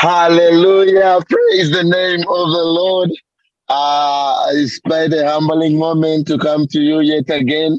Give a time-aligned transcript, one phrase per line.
[0.00, 1.20] Hallelujah.
[1.28, 3.10] Praise the name of the Lord.
[3.68, 7.78] Uh, it's quite a humbling moment to come to you yet again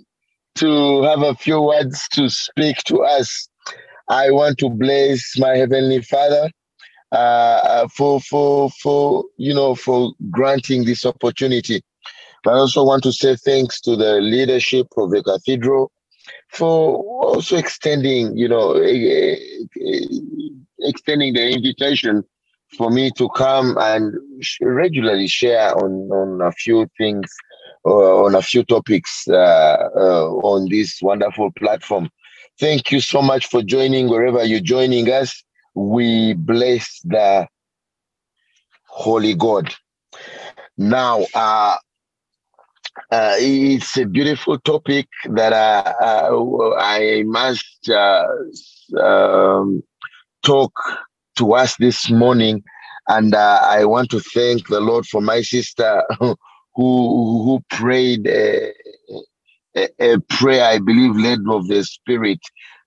[0.57, 3.49] to have a few words to speak to us.
[4.07, 6.51] I want to bless my heavenly Father
[7.11, 11.81] uh, for for for you know for granting this opportunity.
[12.43, 15.91] But I also want to say thanks to the leadership of the cathedral
[16.51, 18.75] for also extending you know
[20.81, 22.23] extending the invitation
[22.77, 24.13] for me to come and
[24.61, 27.29] regularly share on on a few things
[27.83, 32.09] or on a few topics uh, uh, on this wonderful platform.
[32.59, 35.43] Thank you so much for joining wherever you're joining us.
[35.73, 37.47] We bless the
[38.87, 39.73] Holy God.
[40.77, 41.77] Now, uh,
[43.11, 48.27] uh, it's a beautiful topic that uh, uh, I must uh,
[49.01, 49.83] um,
[50.43, 50.71] talk
[51.37, 52.63] to us this morning.
[53.07, 56.35] And uh, I want to thank the Lord for my sister who
[56.75, 58.71] who prayed a,
[59.75, 62.39] a, a prayer, I believe, led of the Spirit.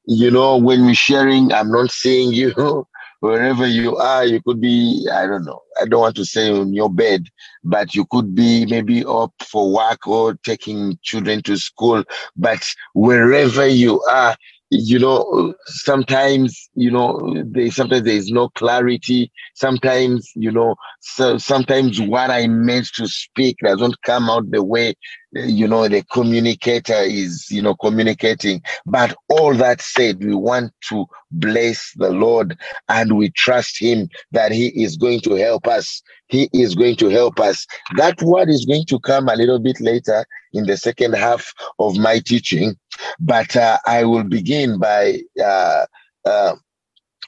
[0.07, 2.87] You know, when we're sharing, I'm not saying you
[3.21, 4.25] wherever you are.
[4.25, 7.27] You could be, I don't know, I don't want to say on your bed,
[7.65, 12.05] but you could be maybe up for work or taking children to school.
[12.37, 14.37] But wherever you are,
[14.71, 15.55] you know oh.
[15.67, 19.31] sometimes you know they sometimes there is no clarity.
[19.55, 24.95] Sometimes you know so sometimes what i meant to speak doesn't come out the way
[25.33, 28.63] you know the communicator is you know communicating.
[28.87, 34.53] But all that said we want to bless the lord and we trust him that
[34.53, 36.03] he is going to help us.
[36.29, 37.67] He is going to help us.
[37.97, 41.97] That word is going to come a little bit later in the second half of
[41.97, 42.77] my teaching
[43.21, 45.87] but uh, i will begin by uh,
[46.25, 46.55] uh,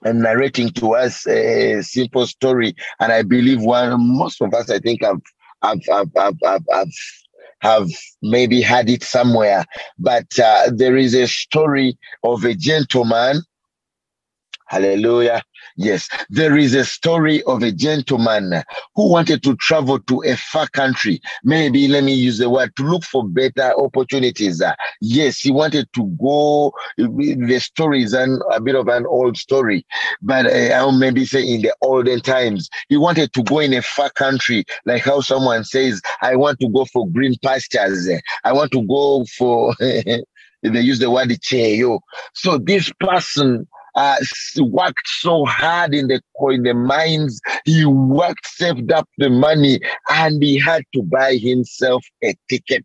[0.04, 5.02] narrating to us a simple story and i believe one most of us i think
[5.02, 5.20] have
[5.62, 6.88] have, have, have, have, have
[7.60, 7.88] have
[8.22, 9.64] maybe had it somewhere,
[9.98, 13.42] but uh, there is a story of a gentleman.
[14.68, 15.42] Hallelujah.
[15.76, 18.64] Yes, there is a story of a gentleman
[18.96, 21.20] who wanted to travel to a far country.
[21.44, 24.60] Maybe let me use the word to look for better opportunities.
[24.60, 26.72] Uh, yes, he wanted to go.
[26.96, 29.86] The story is an, a bit of an old story,
[30.20, 33.82] but uh, I'll maybe say in the olden times, he wanted to go in a
[33.82, 38.08] far country, like how someone says, "I want to go for green pastures.
[38.42, 39.74] I want to go for."
[40.62, 42.00] they use the word cheyo.
[42.34, 44.16] So this person uh,
[44.58, 46.20] worked so hard in the
[46.50, 47.40] in the mines.
[47.64, 49.80] He worked, saved up the money,
[50.10, 52.84] and he had to buy himself a ticket,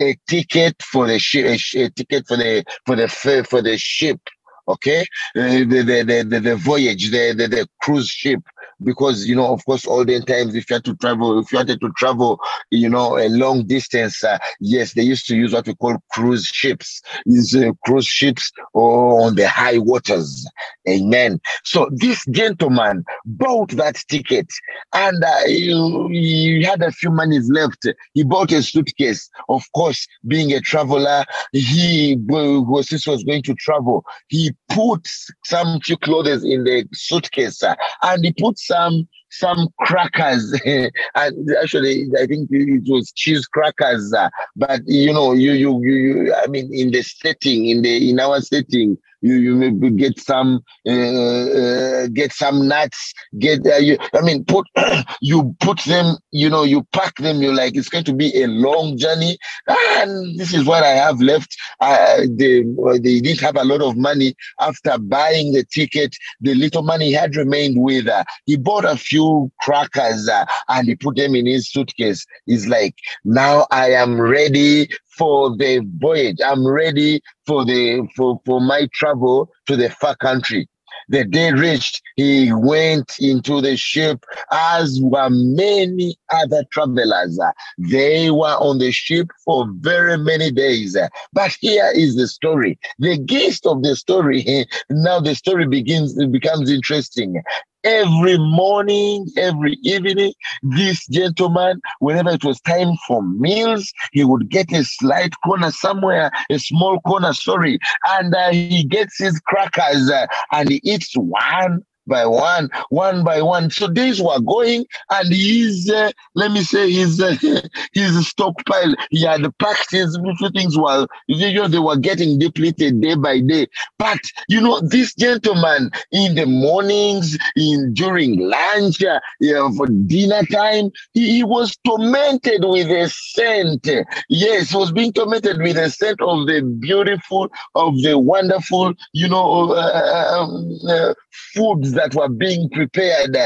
[0.00, 3.08] a ticket for the ship, a, ticket for the for the
[3.48, 4.20] for the ship
[4.66, 5.00] okay
[5.36, 8.40] uh, the, the, the, the voyage the, the the cruise ship
[8.82, 11.58] because you know of course all the times if you had to travel if you
[11.58, 15.66] wanted to travel you know a long distance uh, yes they used to use what
[15.66, 17.00] we call cruise ships.
[17.26, 20.48] Is uh, cruise ships or on the high waters.
[20.88, 21.40] Amen.
[21.64, 24.46] So this gentleman bought that ticket
[24.92, 25.72] and uh, he,
[26.10, 27.86] he had a few monies left.
[28.14, 29.28] He bought a suitcase.
[29.48, 34.04] Of course being a traveler he was this was going to travel.
[34.28, 35.06] He put
[35.44, 40.60] some few clothes in the suitcase uh, and he put some some crackers.
[41.14, 45.94] And actually i think it was cheese crackers uh, but you know you, you you
[45.94, 50.20] you i mean in the setting in the in our setting you you maybe get
[50.20, 54.66] some uh, uh, get some nuts get uh, you i mean put
[55.22, 58.46] you put them you know you pack them you're like it's going to be a
[58.46, 59.38] long journey.
[59.66, 61.56] And this is what i have left.
[61.80, 62.62] They,
[63.04, 64.34] they didn't have a lot of money.
[64.60, 68.08] After buying the ticket the little money had remained with
[68.44, 69.23] he bought a few
[69.60, 74.88] crackers uh, and he put them in his suitcase he's like now i am ready
[75.16, 76.38] for the voyage.
[76.44, 80.68] I'm ready for the for, for my travel to the far country.
[81.08, 87.38] The day reached, he went into the ship, as were many other travelers.
[87.76, 90.96] They were on the ship for very many days.
[91.32, 92.78] But here is the story.
[93.00, 97.42] The gist of the story, now the story begins, it becomes interesting
[97.84, 100.32] every morning, every evening,
[100.62, 106.30] this gentleman, whenever it was time for meals, he would get a slight corner somewhere,
[106.50, 107.78] a small corner, sorry,
[108.10, 113.42] and uh, he gets his crackers uh, and he eats one by one, one by
[113.42, 113.70] one.
[113.70, 117.36] So days were going, and his, uh, let me say, his uh,
[117.92, 123.00] his stockpile, he had packed his little things while you know they were getting depleted
[123.00, 123.66] day by day.
[123.98, 130.42] But you know, this gentleman in the mornings, in during lunch, uh, yeah, for dinner
[130.46, 133.88] time, he, he was tormented with a scent.
[134.28, 139.28] Yes, he was being tormented with a scent of the beautiful, of the wonderful, you
[139.28, 141.14] know, uh, uh um, uh,
[141.54, 143.36] foods that were being prepared.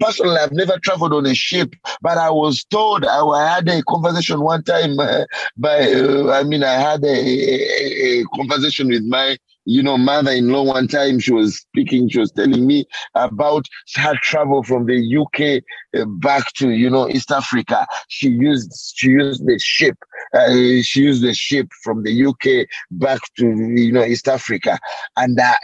[0.00, 4.40] Personally, I've never traveled on a ship, but I was told I, had a conversation
[4.40, 5.24] one time uh,
[5.56, 10.64] by, uh, I mean, I had a, a, a conversation with my you know, mother-in-law
[10.64, 12.84] one time she was speaking, she was telling me
[13.14, 13.64] about
[13.94, 15.62] her travel from the UK
[16.06, 17.86] back to, you know, East Africa.
[18.08, 19.98] She used she used the ship.
[20.34, 24.78] Uh, she used the ship from the UK back to, you know, East Africa.
[25.16, 25.56] And uh,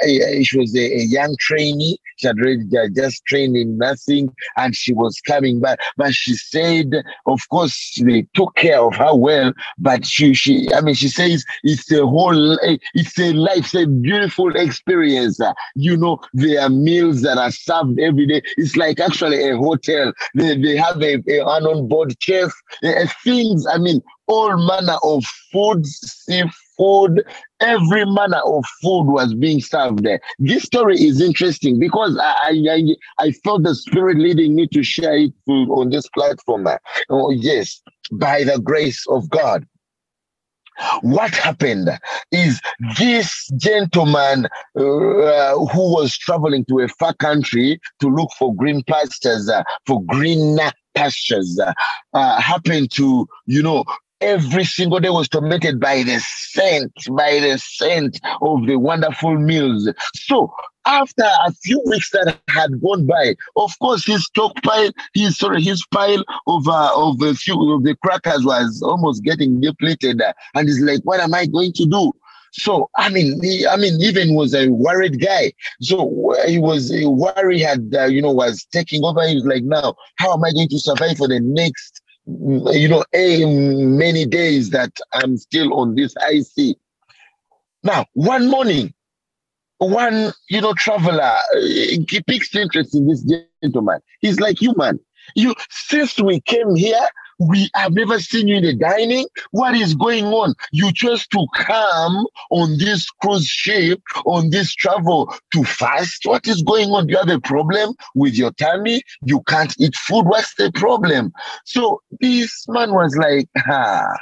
[0.42, 1.98] she was a, a, young trainee.
[2.16, 2.64] She had already
[2.94, 5.78] just trained in nothing and she was coming back.
[5.96, 6.92] But she said,
[7.26, 11.44] of course, they took care of her well, but she, she I mean, she says
[11.62, 12.58] it's a whole,
[12.94, 15.40] it's a life, a beautiful experience.
[15.40, 18.42] Uh, you know, there are meals that are served every day.
[18.56, 20.12] It's like actually a hotel.
[20.34, 22.52] They, they have a, a an on-board chef.
[22.82, 27.24] Uh, things, I mean, all manner of foods, seafood,
[27.60, 30.20] every manner of food was being served there.
[30.38, 32.82] This story is interesting because I I,
[33.18, 36.68] I felt the spirit leading me to share it on this platform.
[37.10, 37.80] Oh yes,
[38.12, 39.66] by the grace of God.
[41.02, 41.88] What happened
[42.32, 42.60] is
[42.98, 44.46] this gentleman
[44.76, 50.02] uh, who was traveling to a far country to look for green pastures, uh, for
[50.04, 50.58] green
[50.94, 51.72] pastures, uh,
[52.14, 53.84] uh, happened to, you know,
[54.20, 59.88] every single day was tormented by the scent, by the scent of the wonderful meals.
[60.14, 60.52] So
[60.88, 65.84] after a few weeks that had gone by, of course, his stockpile, his sorry, his
[65.92, 70.66] pile of uh, of a few of the crackers was almost getting depleted, uh, and
[70.66, 72.12] he's like, "What am I going to do?"
[72.52, 75.52] So I mean, he, I mean, even was a worried guy.
[75.82, 79.26] So he was worry had uh, you know was taking over.
[79.28, 83.04] He was like, "Now, how am I going to survive for the next?" You know,
[83.14, 86.14] a many days that I'm still on this
[86.54, 86.76] sea.
[87.82, 88.92] Now, one morning,
[89.78, 93.24] one, you know, traveler, he picks interest in this
[93.62, 94.00] gentleman.
[94.20, 94.98] He's like, you man,
[95.34, 97.06] you since we came here,
[97.38, 99.26] we have never seen you in the dining.
[99.52, 100.54] What is going on?
[100.72, 106.22] You chose to come on this cruise ship, on this travel to fast.
[106.24, 107.08] What is going on?
[107.08, 109.02] You have a problem with your tummy?
[109.22, 110.24] You can't eat food.
[110.24, 111.32] What's the problem?
[111.64, 114.16] So this man was like, ah,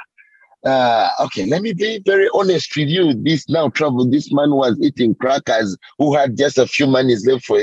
[0.65, 3.13] uh, okay, let me be very honest with you.
[3.13, 7.45] This now travel, this man was eating crackers who had just a few monies left
[7.45, 7.59] for,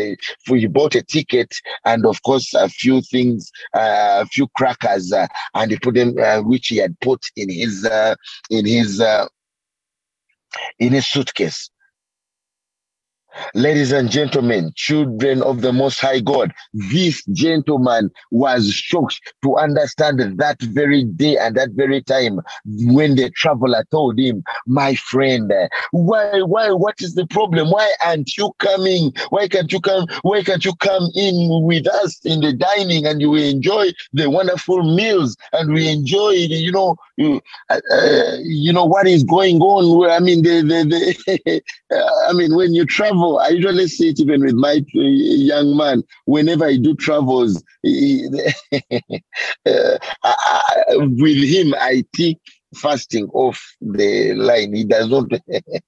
[0.47, 1.55] for he bought a ticket
[1.85, 6.15] and of course a few things, uh, a few crackers, uh, and he put them,
[6.23, 8.15] uh, which he had put in his, uh,
[8.51, 9.27] in his, uh,
[10.79, 11.71] in his suitcase.
[13.55, 20.21] Ladies and gentlemen, children of the Most High God, this gentleman was shocked to understand
[20.39, 25.53] that very day and that very time when the traveler told him, My friend,
[25.91, 27.71] why, why, what is the problem?
[27.71, 29.13] Why aren't you coming?
[29.31, 30.07] Why can't you come?
[30.23, 34.95] Why can't you come in with us in the dining and you enjoy the wonderful
[34.95, 37.41] meals and we enjoy, you know, uh,
[37.71, 40.11] uh you know what is going on?
[40.11, 41.63] I mean, the, the, the
[42.29, 45.77] I mean, when you travel, travel, I usually see it even with my uh, young
[45.77, 46.03] man.
[46.27, 48.29] Whenever I do travels, he,
[49.67, 52.39] uh, I, with him, I take
[52.77, 54.75] fasting off the line.
[54.75, 55.31] He does not.
[55.49, 55.83] it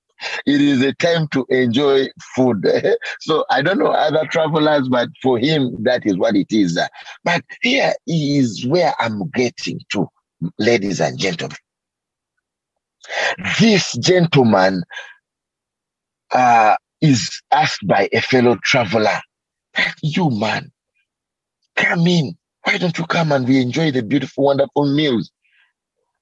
[0.47, 2.67] is a time to enjoy food.
[3.21, 6.79] so I don't know other travelers, but for him, that is what it is.
[7.25, 10.09] But here is where I'm getting to,
[10.59, 11.57] ladies and gentlemen.
[13.61, 14.83] This gentleman
[16.33, 19.21] uh, is asked by a fellow traveler,
[20.03, 20.73] You man,
[21.77, 22.37] come in.
[22.65, 25.31] Why don't you come and we enjoy the beautiful, wonderful meals?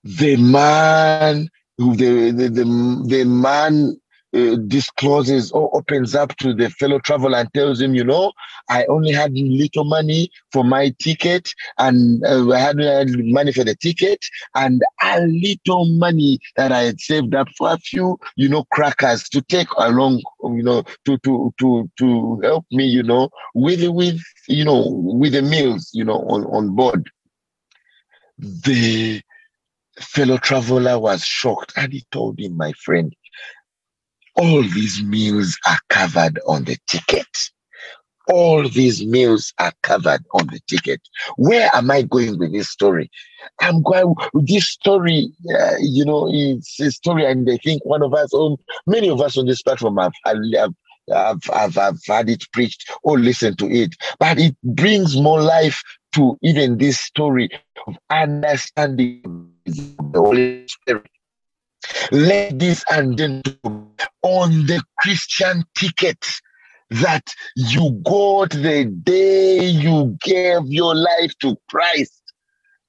[0.03, 3.99] The man, the, the, the, the man
[4.35, 8.33] uh, discloses or opens up to the fellow traveler and tells him, you know,
[8.69, 13.77] I only had little money for my ticket and uh, I had money for the
[13.77, 14.25] ticket
[14.55, 19.29] and a little money that I had saved up for a few, you know, crackers
[19.31, 24.21] to take along, you know, to to to to help me, you know, with with
[24.49, 27.11] you know with the meals, you know, on on board.
[28.39, 29.23] The
[30.01, 33.15] fellow traveler was shocked and he told him, my friend,
[34.37, 37.27] all these meals are covered on the ticket.
[38.31, 41.01] all these meals are covered on the ticket.
[41.37, 43.11] Where am I going with this story?
[43.61, 45.31] I'm going with this story.
[45.49, 49.21] Uh, you know, it's a story, and I think one of us, or many of
[49.21, 50.73] us on this platform, have, have
[51.15, 55.83] I've, I've, I've had it preached or listened to it, but it brings more life
[56.15, 57.51] to even this story
[57.87, 61.07] of understanding the Holy Spirit.
[62.13, 63.91] Ladies and gentlemen,
[64.23, 66.25] on the Christian ticket
[66.91, 72.23] that you got the day you gave your life to Christ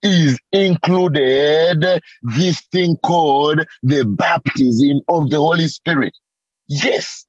[0.04, 6.14] is included this thing called the baptism of the Holy Spirit.
[6.68, 7.25] Yes,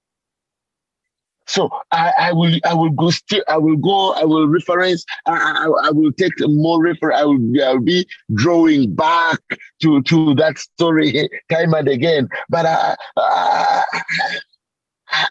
[1.46, 5.32] so I, I will I will go still I will go I will reference I,
[5.32, 9.40] I, I will take more refer I will be, I will be drawing back
[9.82, 12.28] to to that story time and again.
[12.48, 13.82] But I, I,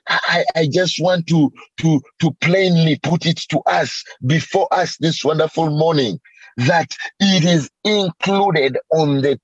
[0.07, 5.24] I, I just want to to to plainly put it to us before us this
[5.24, 6.19] wonderful morning
[6.57, 9.39] that it is included on the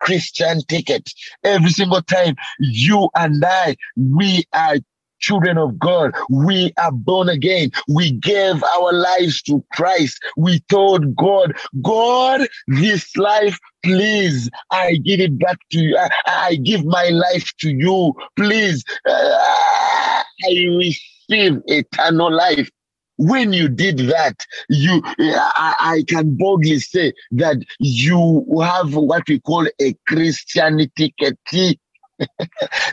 [0.00, 1.10] Christian ticket.
[1.44, 4.76] Every single time you and I, we are
[5.18, 6.12] children of God.
[6.28, 7.70] We are born again.
[7.88, 10.18] We gave our lives to Christ.
[10.36, 15.96] We told God, God, this life, please, I give it back to you.
[15.96, 18.14] I, I give my life to you.
[18.36, 22.70] Please, uh, I receive eternal life
[23.18, 24.36] when you did that,
[24.68, 31.14] you I, I, can boldly say that you have what we call a Christianity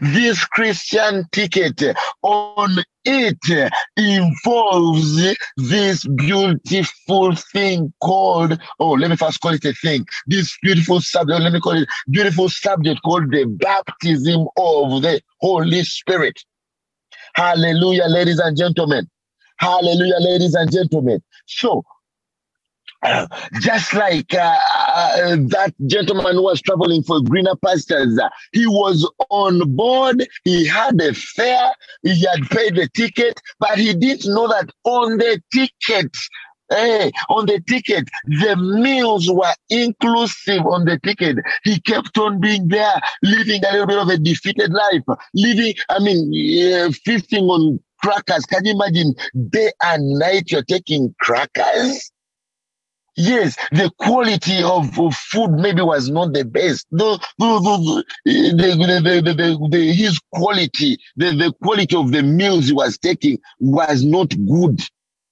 [0.02, 1.82] this Christian ticket
[2.22, 10.06] on it involves this beautiful thing called, oh, let me first call it a thing.
[10.28, 15.84] This beautiful subject, let me call it beautiful subject called the baptism of the Holy
[15.84, 16.40] Spirit.
[17.36, 19.10] Hallelujah, ladies and gentlemen.
[19.58, 21.22] Hallelujah, ladies and gentlemen.
[21.48, 21.84] So,
[23.62, 24.58] just like uh,
[24.88, 28.20] uh, that gentleman was traveling for greener pastures,
[28.52, 31.72] he was on board, he had a fare,
[32.04, 36.12] he had paid the ticket, but he didn't know that on the ticket,
[36.70, 41.38] Hey, on the ticket, the meals were inclusive on the ticket.
[41.64, 45.04] He kept on being there, living a little bit of a defeated life,
[45.36, 48.46] living, I mean, uh, feasting on crackers.
[48.46, 49.14] Can you imagine
[49.50, 52.13] day and night you're taking crackers?
[53.16, 56.88] Yes, the quality of, food maybe was not the best.
[56.92, 62.98] The, the, the, the, the his quality, the, the quality of the meals he was
[62.98, 64.82] taking was not good.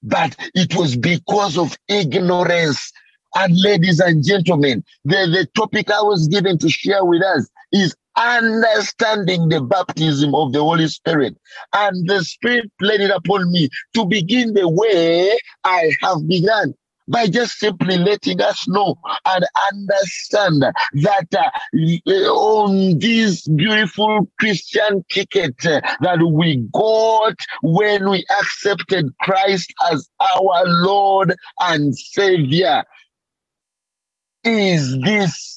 [0.04, 2.92] But it was because of ignorance.
[3.36, 7.96] And ladies and gentlemen, the, the topic I was given to share with us is
[8.18, 11.36] understanding the baptism of the Holy Spirit.
[11.74, 16.76] And the Spirit laid it upon me to begin the way I have begun
[17.12, 25.56] by just simply letting us know and understand that uh, on this beautiful Christian ticket
[25.66, 32.84] uh, that we got when we accepted Christ as our Lord and Savior
[34.44, 35.52] is this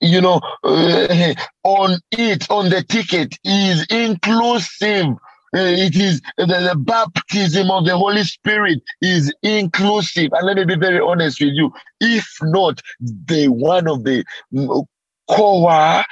[0.00, 1.34] you know, uh,
[1.64, 5.06] on it, on the ticket, is inclusive.
[5.06, 10.30] uh, it is the, the, baptism of the Holy Spirit is inclusive.
[10.32, 11.72] And let me be very honest with you.
[12.00, 14.84] If not, the one of the mm,
[15.28, 16.04] core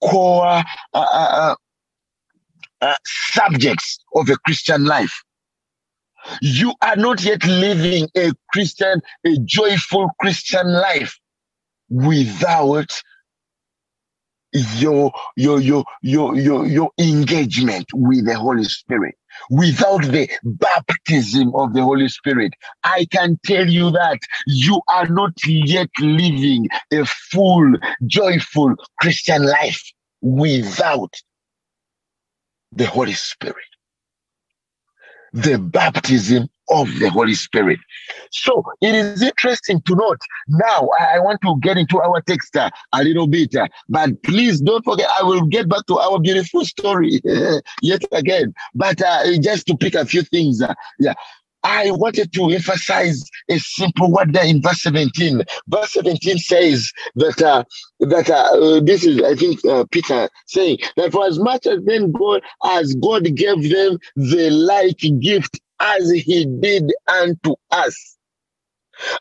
[0.00, 0.62] core uh,
[0.94, 1.54] uh, uh,
[2.80, 5.22] uh, subjects of a Christian life.
[6.40, 11.18] You are not yet living a Christian, a joyful Christian life
[11.88, 13.00] without
[14.52, 19.14] your your your your your your engagement with the Holy Spirit.
[19.50, 25.32] Without the baptism of the Holy Spirit, I can tell you that you are not
[25.46, 27.74] yet living a full,
[28.06, 29.82] joyful Christian life
[30.22, 31.12] without
[32.72, 33.56] the Holy Spirit.
[35.32, 37.78] The baptism of the Holy Spirit.
[38.30, 40.20] So it is interesting to note.
[40.48, 44.60] Now, I want to get into our text uh, a little bit, uh, but please
[44.60, 47.20] don't forget, I will get back to our beautiful story
[47.82, 48.52] yet again.
[48.74, 51.14] But uh, just to pick a few things, uh, yeah.
[51.64, 55.42] I wanted to emphasize a simple word there in verse 17.
[55.68, 57.64] Verse 17 says that uh,
[58.00, 62.12] that uh, this is, I think, uh, Peter saying that for as much as then
[62.12, 68.16] God as God gave them the like gift as he did unto us.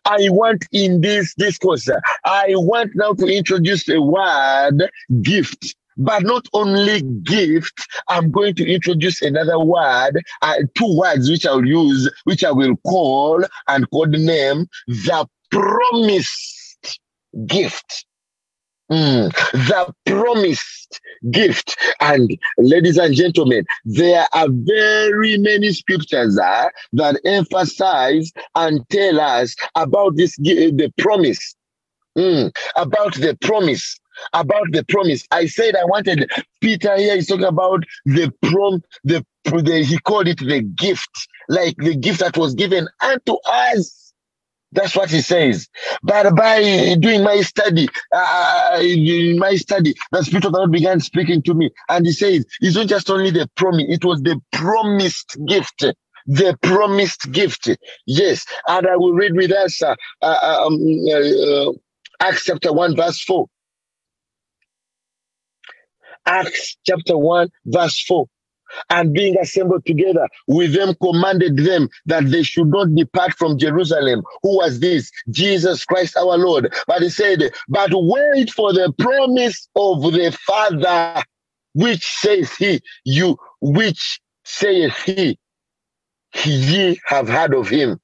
[0.06, 1.88] I want in this discourse,
[2.26, 4.90] I want now to introduce a word
[5.22, 11.46] gift But not only gift, I'm going to introduce another word, uh, two words which
[11.46, 17.00] I'll use, which I will call and code name the promised
[17.48, 18.06] gift.
[18.92, 21.02] Mm, the promised
[21.32, 21.76] gift.
[22.00, 29.56] And ladies and gentlemen, there are very many scriptures uh, that emphasize and tell us
[29.76, 31.56] about this the promise.
[32.18, 34.00] Mm, about the promise.
[34.34, 35.26] About the promise.
[35.32, 36.30] I said I wanted
[36.62, 41.10] Peter here is talking about the prom, the, the he called it the gift,
[41.50, 44.06] like the gift that was given unto us
[44.74, 45.68] that's what he says.
[46.04, 50.72] But by doing my study, uh, uh, in my study, the Spirit of the Lord
[50.72, 51.72] began speaking to me.
[51.90, 55.86] And he says, it's not just only the promise, it was the promised gift.
[56.28, 57.70] The promised gift.
[58.06, 58.46] Yes.
[58.68, 60.80] And I will read with us uh, uh, um,
[61.12, 61.72] uh,
[62.22, 63.48] Acts chapter 1, verse 4.
[66.28, 68.28] Acts chapter 1, verse 4
[68.90, 74.24] and being assembled together with them commanded them that they should not depart from Jerusalem.
[74.44, 75.12] Who was this?
[75.30, 76.74] Jesus Christ our Lord.
[76.88, 81.24] But he said, but wait for the promise of the Father,
[81.74, 85.40] which says he, you, which saith he,
[86.44, 88.00] ye have heard of him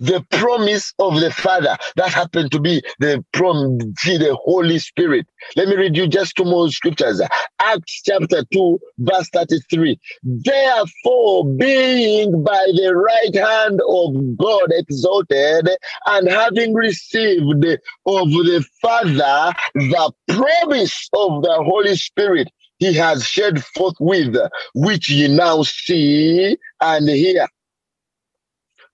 [0.00, 1.76] the promise of the Father.
[1.96, 5.26] That happened to be the prom, the Holy Spirit.
[5.56, 7.20] Let me read you just two more scriptures.
[7.60, 9.98] Acts chapter 2, verse 33.
[10.22, 15.68] Therefore, being by the right hand of God exalted,
[16.06, 17.64] and having received
[18.06, 24.36] of the Father the promise of the Holy Spirit, he has shed forth with
[24.74, 27.46] which ye now see and hear.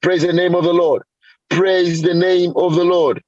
[0.02, 1.02] Praise the name of the Lord.
[1.50, 3.22] Praise the name of the Lord.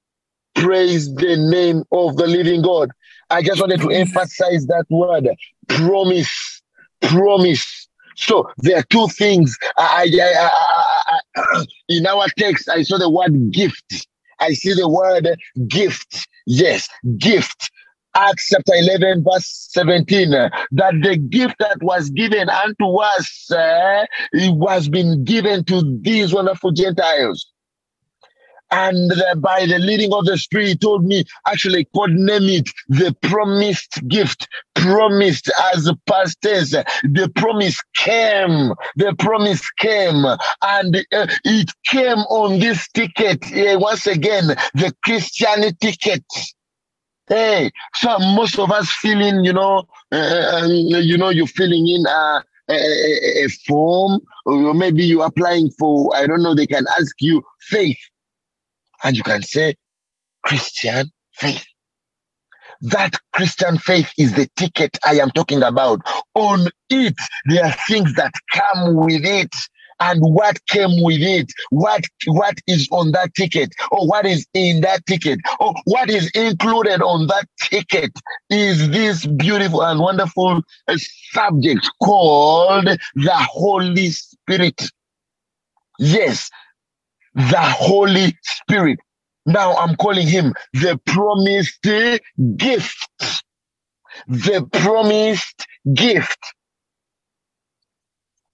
[0.55, 2.91] Praise the name of the living God.
[3.31, 5.29] I just wanted to emphasize that word
[5.69, 6.63] promise.
[7.01, 7.89] Promise.
[8.17, 9.57] So there are two things.
[9.77, 10.51] I, I,
[11.37, 14.07] I, in our text, I saw the word gift.
[14.41, 15.29] I see the word
[15.69, 16.29] gift.
[16.47, 16.89] Yes,
[17.19, 17.71] gift.
[18.15, 24.55] Acts chapter 11, verse 17, that the gift that was given unto us uh, it
[24.55, 27.47] was been given to these wonderful Gentiles.
[28.73, 32.71] And uh, by the leading of the Spirit, he told me, actually, could name it
[32.89, 36.71] the promised gift, promised as past tense.
[36.71, 40.25] The promise came, the promise came,
[40.63, 43.45] and uh, it came on this ticket.
[43.53, 46.25] Uh, once again, the Christian ticket.
[47.29, 52.45] Hey, so most of us feeling, you know, uh, you know, you're filling in a,
[52.69, 57.43] a, a form, or maybe you're applying for, I don't know, they can ask you
[57.61, 57.99] faith.
[59.05, 59.77] And you can say
[60.45, 61.65] Christian faith.
[62.81, 66.01] That Christian faith is the ticket I am talking about.
[66.35, 67.15] On it,
[67.47, 69.55] there are things that come with it
[70.03, 74.81] and what came with it, what what is on that ticket, or what is in
[74.81, 78.11] that ticket, or what is included on that ticket
[78.51, 80.97] is this beautiful and wonderful uh,
[81.31, 84.91] subject called the Holy Spirit.
[85.99, 86.51] Yes,
[87.35, 88.99] the Holy Spirit.
[89.47, 91.83] Now I'm calling him the promised
[92.57, 93.09] gift.
[94.29, 96.39] The promised gift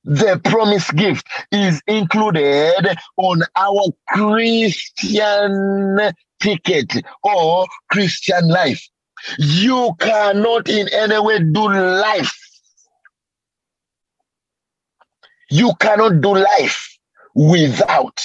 [0.09, 6.01] the promised gift is included on our Christian
[6.41, 8.83] ticket or Christian life.
[9.39, 12.35] You cannot in any way do life.
[15.51, 16.99] You cannot do life
[17.35, 18.19] without.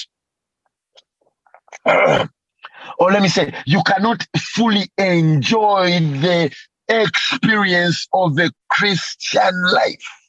[1.86, 6.50] or let me say, you cannot fully enjoy the
[6.88, 10.23] experience of the Christian life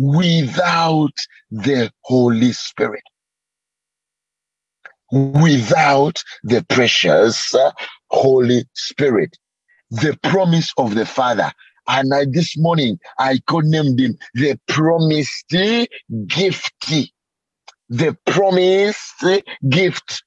[0.00, 1.12] without
[1.50, 3.02] the Holy Spirit.
[5.12, 7.72] Without the precious uh,
[8.10, 9.36] Holy Spirit,
[9.90, 11.52] the promise of the Father.
[11.86, 16.72] And I, this morning, I named him the promised gift.
[17.90, 19.24] The promised
[19.68, 20.22] gift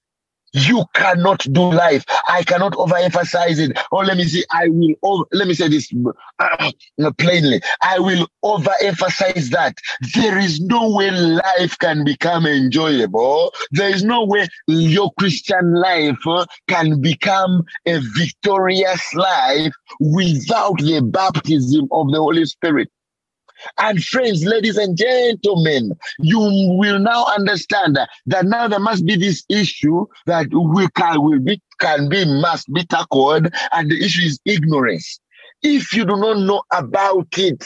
[0.53, 2.05] you cannot do life.
[2.27, 3.77] I cannot overemphasize it.
[3.91, 5.91] Oh, let me see, I will, over, let me say this
[6.39, 6.71] uh,
[7.17, 7.61] plainly.
[7.81, 9.75] I will overemphasize that.
[10.13, 13.53] There is no way life can become enjoyable.
[13.71, 21.01] There is no way your Christian life uh, can become a victorious life without the
[21.01, 22.89] baptism of the Holy Spirit.
[23.79, 29.43] And friends, ladies and gentlemen, you will now understand that now there must be this
[29.49, 34.39] issue that we can will be can be must be tackled, and the issue is
[34.45, 35.19] ignorance.
[35.63, 37.63] If you do not know about it,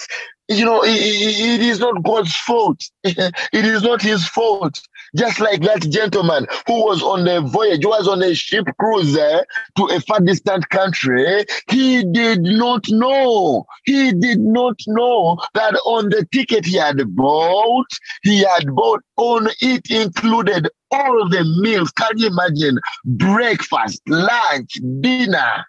[0.49, 2.81] you know, it, it is not God's fault.
[3.03, 4.79] it is not his fault.
[5.15, 9.85] Just like that gentleman who was on the voyage, was on a ship cruise to
[9.85, 13.65] a far distant country, he did not know.
[13.83, 17.87] He did not know that on the ticket he had bought,
[18.23, 21.91] he had bought on it included all the meals.
[21.91, 22.79] Can you imagine?
[23.05, 25.65] Breakfast, lunch, dinner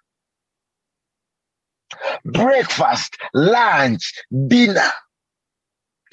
[2.24, 4.12] breakfast, lunch,
[4.46, 4.90] dinner.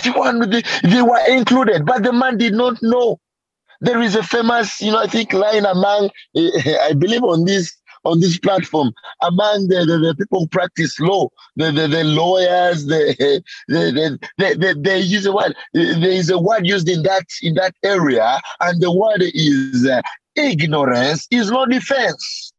[0.04, 3.20] They were included, but the man did not know.
[3.82, 8.20] There is a famous, you know, I think line among, I believe on this on
[8.20, 13.44] this platform among the, the, the, people who practice law, the, the, the lawyers, the,
[13.68, 15.56] the, the, the, the, use a word.
[15.74, 20.02] There is a word used in that in that area, and the word is uh,
[20.36, 22.54] ignorance is no defense.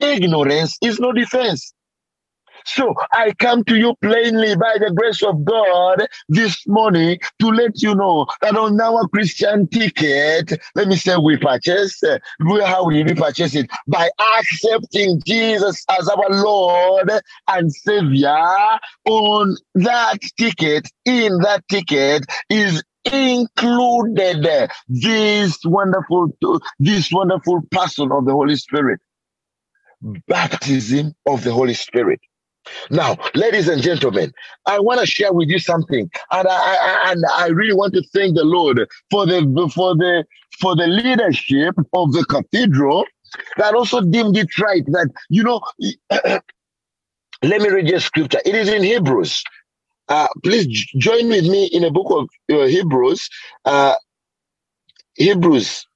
[0.00, 1.74] Ignorance is no defense.
[2.64, 7.82] So I come to you plainly by the grace of God this morning to let
[7.82, 12.02] you know that on our Christian ticket, let me say we purchase.
[12.64, 13.70] How we purchase it?
[13.86, 17.10] By accepting Jesus as our Lord
[17.48, 18.78] and Savior.
[19.06, 24.46] On that ticket, in that ticket is included
[24.88, 26.28] this wonderful
[26.78, 29.00] this wonderful person of the Holy Spirit
[30.26, 32.20] baptism of the Holy Spirit.
[32.90, 34.32] Now, ladies and gentlemen,
[34.66, 38.02] I want to share with you something, and I, I, and I really want to
[38.14, 38.78] thank the Lord
[39.10, 39.40] for the
[39.74, 40.24] for the
[40.60, 43.04] for the leadership of the cathedral
[43.58, 45.60] that also deemed it right that you know.
[47.42, 48.40] let me read your scripture.
[48.46, 49.44] It is in Hebrews.
[50.08, 50.66] Uh, please
[50.98, 53.28] join with me in a book of uh, Hebrews.
[53.64, 53.94] Uh,
[55.16, 55.86] Hebrews,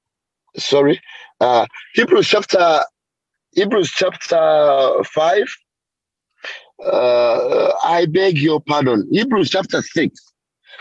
[0.57, 1.01] sorry,
[1.41, 2.81] uh, Hebrews chapter
[3.53, 5.47] Hebrews chapter five
[6.85, 9.07] uh, I beg your pardon.
[9.11, 10.19] Hebrews chapter 6.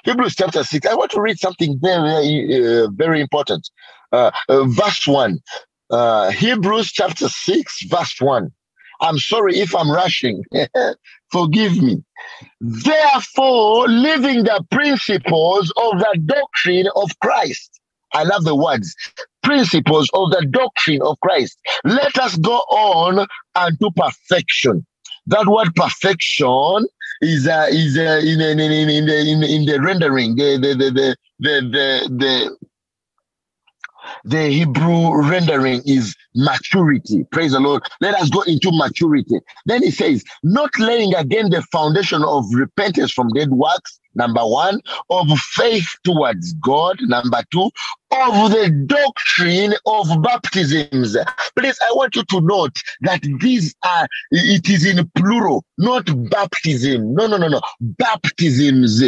[0.05, 0.87] Hebrews chapter 6.
[0.87, 3.69] I want to read something very, uh, very important.
[4.13, 5.39] Uh, uh verse 1.
[5.91, 8.51] Uh, Hebrews chapter 6, verse 1.
[9.01, 10.43] I'm sorry if I'm rushing.
[11.33, 12.03] Forgive me.
[12.61, 17.81] Therefore, living the principles of the doctrine of Christ.
[18.15, 18.95] I love the words.
[19.43, 21.59] Principles of the doctrine of Christ.
[21.85, 24.87] Let us go on unto perfection
[25.27, 26.87] that word perfection
[27.21, 30.37] is uh, is uh, in, in, in, in, the in, in the rendering.
[30.37, 32.57] The the the the the, the, the
[34.25, 37.25] the Hebrew rendering is maturity.
[37.31, 37.83] Praise the Lord.
[38.01, 39.41] Let us go into maturity.
[39.65, 44.81] Then he says, not laying again the foundation of repentance from dead works, number one,
[45.11, 47.71] of faith towards God, number two,
[48.13, 51.17] of the doctrine of baptisms.
[51.57, 57.15] Please, I want you to note that these are, it is in plural, not baptism.
[57.15, 57.61] No, no, no, no.
[57.81, 59.03] Baptisms.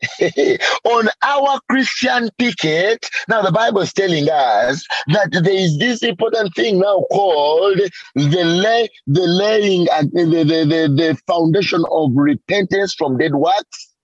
[0.84, 6.54] on our Christian ticket, now the Bible is telling us that there is this important
[6.54, 7.80] thing now called
[8.14, 13.94] the lay, the laying and the, the, the, the foundation of repentance from dead works,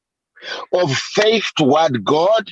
[0.72, 2.48] of faith toward God,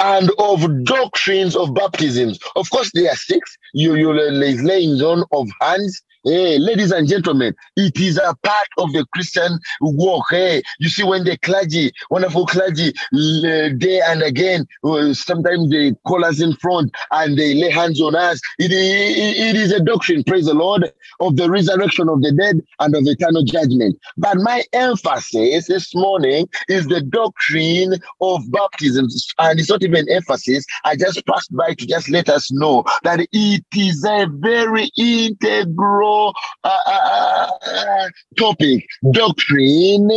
[0.00, 2.38] and of doctrines of baptisms.
[2.56, 3.56] Of course, there are six.
[3.74, 8.92] You you laying on of hands, Hey, ladies and gentlemen, it is a part of
[8.92, 10.26] the Christian walk.
[10.28, 15.94] Hey, you see, when the clergy, wonderful clergy, uh, day and again, uh, sometimes they
[16.06, 18.42] call us in front and they lay hands on us.
[18.58, 22.60] It, it, it is a doctrine, praise the Lord, of the resurrection of the dead
[22.78, 23.98] and of eternal judgment.
[24.18, 29.08] But my emphasis this morning is the doctrine of baptism.
[29.38, 30.66] And it's not even emphasis.
[30.84, 36.17] I just passed by to just let us know that it is a very integral
[36.64, 40.10] uh, topic, doctrine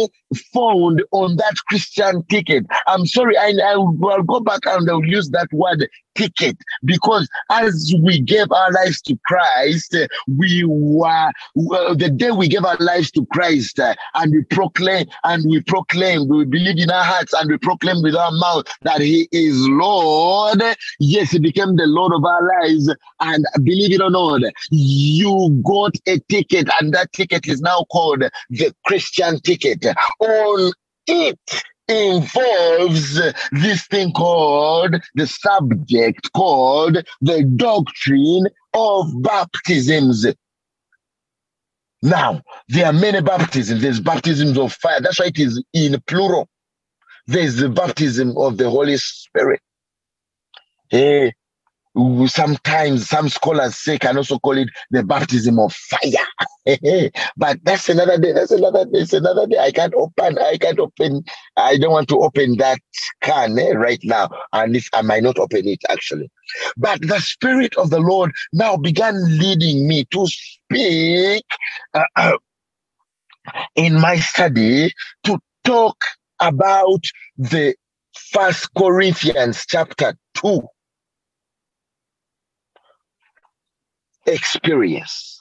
[0.54, 2.66] found on that Christian ticket.
[2.88, 7.94] I'm sorry, I, I will go back and I'll use that word ticket because as
[8.04, 9.96] we gave our lives to Christ,
[10.38, 15.06] we were well, the day we gave our lives to Christ uh, and we proclaim
[15.24, 19.02] and we proclaim, we believe in our hearts and we proclaim with our mouth that
[19.02, 20.62] He is Lord.
[21.00, 22.94] Yes, He became the Lord of our lives.
[23.20, 28.24] And believe it or not, you got a ticket, and that ticket is now called
[28.50, 29.86] the Christian ticket.
[30.20, 30.72] On
[31.08, 40.26] it involves this thing called the subject called the doctrine of baptisms.
[42.02, 43.82] Now, there are many baptisms.
[43.82, 45.00] There's baptisms of fire.
[45.02, 46.48] That's why it is in plural.
[47.28, 49.62] There's the baptism of the Holy Spirit.
[50.90, 51.34] Hey,
[52.28, 56.26] sometimes some scholars say can also call it the baptism of fire.
[57.38, 58.34] but that's another day.
[58.34, 59.00] That's another day.
[59.00, 59.58] It's another day.
[59.60, 60.40] I can't open.
[60.40, 61.24] I can't open.
[61.58, 62.80] I don't want to open that
[63.22, 66.32] can eh, right now, and if I might not open it actually.
[66.78, 71.44] But the spirit of the Lord now began leading me to speak
[71.94, 72.38] uh, uh,
[73.76, 74.94] in my study
[75.26, 75.98] to talk
[76.42, 77.04] about
[77.38, 77.76] the
[78.34, 80.62] First Corinthians chapter two
[84.28, 85.41] experience.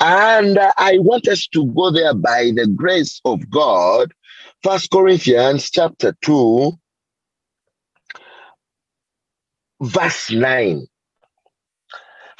[0.00, 4.12] And uh, I want us to go there by the grace of God.
[4.62, 6.72] First Corinthians chapter 2,
[9.82, 10.86] verse 9.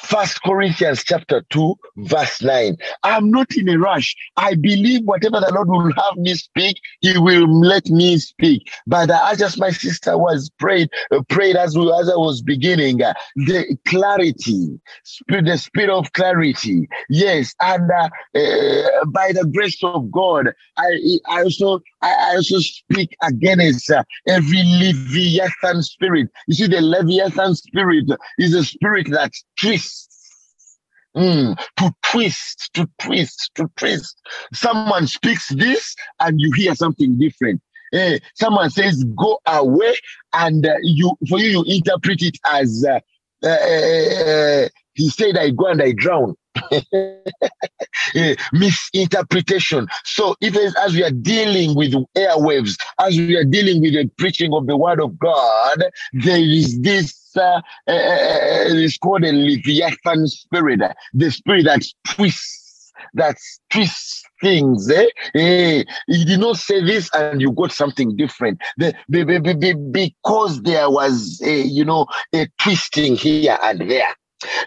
[0.03, 2.77] First Corinthians chapter 2, verse 9.
[3.05, 4.15] I'm not in a rush.
[4.37, 8.69] I believe whatever the Lord will have me speak, He will let me speak.
[8.87, 13.15] But uh, just my sister was prayed, uh, prayed as, as I was beginning, uh,
[13.37, 14.81] the clarity,
[15.29, 16.89] the spirit of clarity.
[17.09, 23.17] Yes, and uh, uh, by the grace of God, I, I also I also speak
[23.23, 26.29] against uh, every Leviathan spirit.
[26.49, 28.07] You see, the Leviathan spirit
[28.39, 30.13] is a spirit that twists
[31.15, 34.17] Mm, to twist, to twist, to twist.
[34.55, 37.61] Someone speaks this and you hear something different.
[37.93, 39.95] Eh, someone says go away
[40.33, 45.67] and uh, you for you you interpret it as uh, uh he said I go
[45.67, 46.35] and I drown.
[48.53, 49.87] misinterpretation.
[50.05, 54.53] So even as we are dealing with airwaves, as we are dealing with the preaching
[54.53, 60.81] of the word of God, there is this uh, uh, it's called a Leviathan spirit,
[61.15, 63.37] the spirit that twists, that
[63.71, 64.91] twists things.
[64.91, 65.07] Eh?
[65.35, 68.61] Eh, he did not say this and you got something different.
[68.77, 68.95] The,
[69.91, 74.15] because there was, a, you know, a twisting here and there.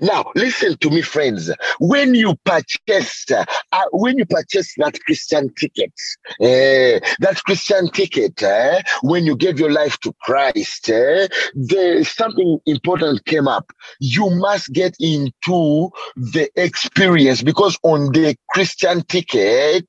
[0.02, 1.52] Now, listen to me, friends.
[1.80, 3.46] When you purchase, uh,
[3.92, 5.94] when you purchase that Christian ticket,
[6.42, 12.60] uh, that Christian ticket, uh, when you gave your life to Christ, uh, there something
[12.66, 13.72] important came up.
[14.00, 19.88] You must get into the experience because on the Christian ticket,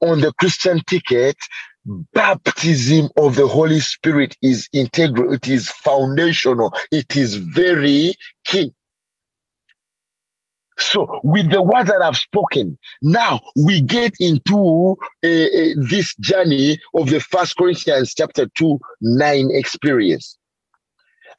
[0.00, 1.36] on the Christian ticket,
[1.84, 8.14] baptism of the Holy Spirit is integral, it is foundational, it is very
[8.44, 8.72] key.
[10.78, 16.78] So, with the words that I've spoken, now we get into uh, uh, this journey
[16.94, 20.38] of the First Corinthians chapter 2 9 experience.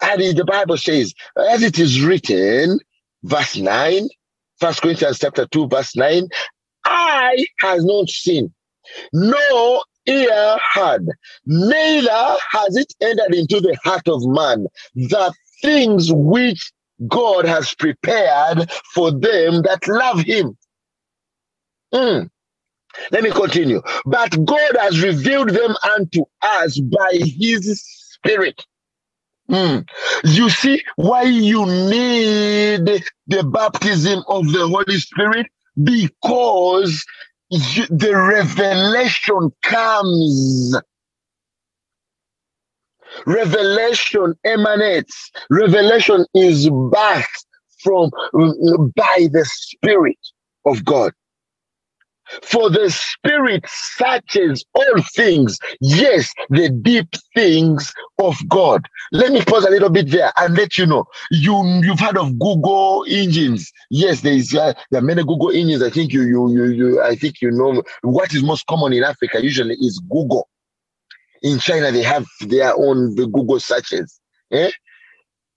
[0.02, 1.14] And the Bible says,
[1.50, 2.80] as it is written,
[3.24, 4.08] verse 9,
[4.60, 6.28] First Corinthians chapter 2, verse 9,
[6.86, 8.54] Eye has not seen,
[9.14, 11.08] no ear heard,
[11.46, 16.72] neither has it entered into the heart of man the things which
[17.08, 20.58] God has prepared for them that love him.
[21.94, 22.30] Mm.
[23.12, 23.82] Let me continue.
[24.06, 28.64] But God has revealed them unto us by his spirit.
[29.50, 29.86] Mm.
[30.24, 35.48] You see why you need the baptism of the Holy Spirit?
[35.82, 37.04] Because
[37.90, 40.76] the revelation comes.
[43.26, 45.32] Revelation emanates.
[45.50, 47.46] Revelation is birthed
[47.84, 48.10] from
[48.96, 50.18] by the Spirit
[50.66, 51.14] of God.
[52.42, 58.88] For the Spirit searches all things, yes, the deep things of God.
[59.12, 61.06] Let me pause a little bit there and let you know.
[61.32, 63.72] You you've heard of Google engines.
[63.90, 65.84] Yes, there is uh, there are many Google engines.
[65.84, 69.04] I think you you you you I think you know what is most common in
[69.04, 70.50] Africa usually is Google.
[71.42, 74.20] In China, they have their own the Google searches.
[74.52, 74.72] Eh?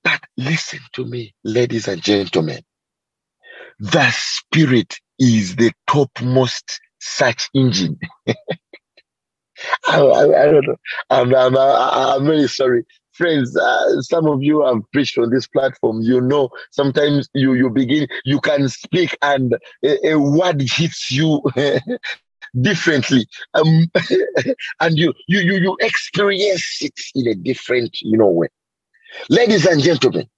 [0.02, 2.60] But listen to me, ladies and gentlemen.
[3.78, 7.98] The spirit is the topmost search engine.
[9.86, 10.76] I, I, I, don't know.
[11.10, 12.84] I'm, I'm, I'm really sorry.
[13.12, 16.02] Friends, uh, some of you have preached on this platform.
[16.02, 21.42] You know, sometimes you, you begin, you can speak and a, a word hits you
[22.60, 23.26] differently.
[23.54, 23.90] Um,
[24.80, 28.48] and you, you, you, you experience it in a different, you know, way.
[29.30, 30.28] Ladies and gentlemen,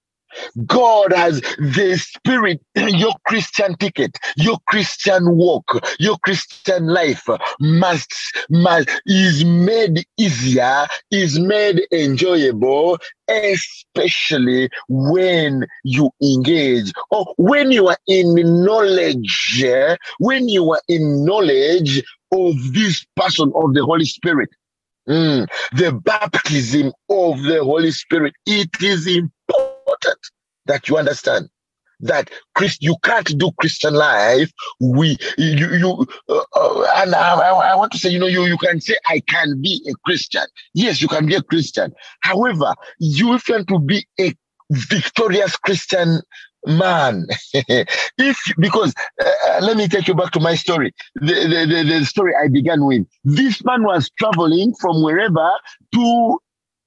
[0.65, 7.27] God has the spirit, your Christian ticket, your Christian walk, your Christian life
[7.59, 8.13] must,
[8.49, 17.97] must is made easier, is made enjoyable, especially when you engage or when you are
[18.07, 19.63] in knowledge,
[20.19, 24.49] when you are in knowledge of this person of the Holy Spirit.
[25.07, 28.35] Mm, the baptism of the Holy Spirit.
[28.45, 30.21] It is important important
[30.65, 31.49] that you understand.
[32.01, 34.49] that Christ, you can't do Christian life.
[34.79, 38.57] We, you, you, uh, uh, and I, I, want to say, you know, you, you
[38.57, 40.45] can say, I can be a Christian.
[40.73, 41.93] Yes, you can be a Christian.
[42.21, 44.33] However, you have to be a
[44.71, 46.21] victorious Christian
[46.65, 51.65] man if because uh, uh, let me take you back to my story the, the,
[51.73, 55.49] the, the story i began with this man was traveling from wherever
[55.93, 56.37] to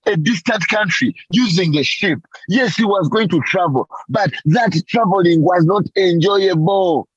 [0.07, 2.21] a distant country using a ship.
[2.49, 7.09] Yes, he was going to travel, but that traveling was not enjoyable.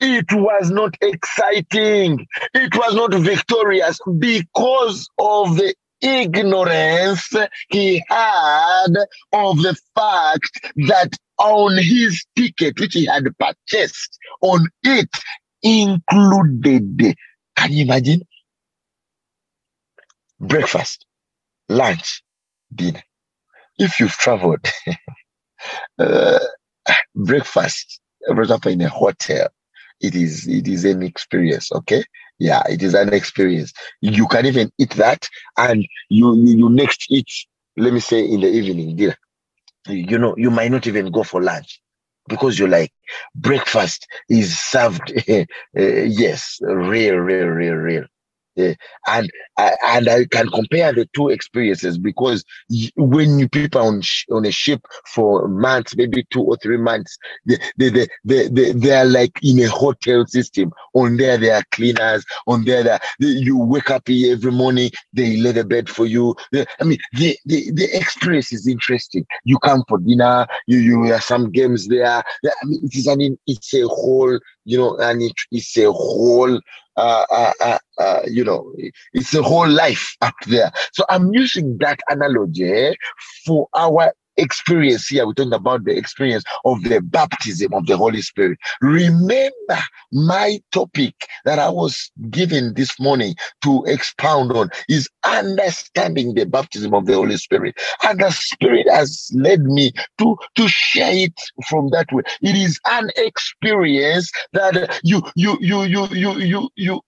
[0.00, 2.26] It was not exciting.
[2.54, 7.32] It was not victorious because of the ignorance
[7.68, 8.94] he had
[9.32, 15.08] of the fact that on his ticket, which he had purchased, on it
[15.62, 17.16] included,
[17.56, 18.22] can you imagine?
[20.40, 21.06] Breakfast
[21.72, 22.22] lunch,
[22.74, 23.02] dinner.
[23.78, 24.66] If you've traveled,
[25.98, 26.38] uh,
[27.14, 29.48] breakfast, for example, in a hotel,
[30.00, 31.72] it is it is an experience.
[31.72, 32.04] Okay,
[32.38, 33.72] yeah, it is an experience.
[34.00, 37.28] You can even eat that, and you you, you next eat.
[37.76, 39.16] Let me say in the evening dinner.
[39.88, 41.80] You know, you might not even go for lunch
[42.28, 42.92] because you're like
[43.34, 45.12] breakfast is served.
[45.30, 48.04] uh, yes, real, real, real, real.
[48.54, 48.74] Yeah.
[49.08, 52.44] And and I can compare the two experiences because
[52.96, 57.56] when you people on on a ship for months, maybe two or three months, they
[57.78, 60.70] they, they, they, they, they are like in a hotel system.
[60.94, 62.24] On there, there are cleaners.
[62.46, 66.34] On there, they, you wake up every morning, they lay the bed for you.
[66.54, 69.24] I mean, the, the, the experience is interesting.
[69.44, 72.06] You come for dinner, you you have some games there.
[72.18, 76.60] I mean, it is an it's a whole, you know, and it, it's a whole
[76.96, 78.72] uh, uh, uh, uh, you know,
[79.14, 80.70] it's a whole life up there.
[80.92, 82.96] So I'm using that analogy
[83.46, 85.26] for our experience here.
[85.26, 88.58] We're talking about the experience of the baptism of the Holy Spirit.
[88.80, 89.52] Remember
[90.12, 91.14] my topic
[91.44, 97.14] that I was given this morning to expound on is understanding the baptism of the
[97.14, 97.74] Holy Spirit.
[98.04, 102.22] And the Spirit has led me to, to share it from that way.
[102.40, 107.00] It is an experience that you, you, you, you, you, you, you,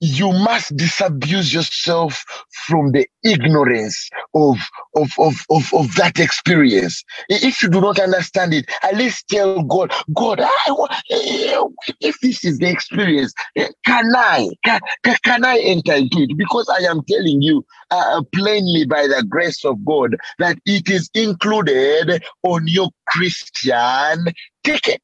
[0.00, 2.24] you must disabuse yourself
[2.66, 4.56] from the ignorance of,
[4.96, 7.04] of, of, of, of that experience.
[7.28, 12.18] If you do not understand it, at least tell God, God, I want, eh, if
[12.20, 14.80] this is the experience, eh, can I, can,
[15.24, 16.36] can I enter into it?
[16.36, 20.88] Because I am telling you uh, uh, plainly by the grace of God that it
[20.88, 24.26] is included on your Christian
[24.64, 25.02] ticket.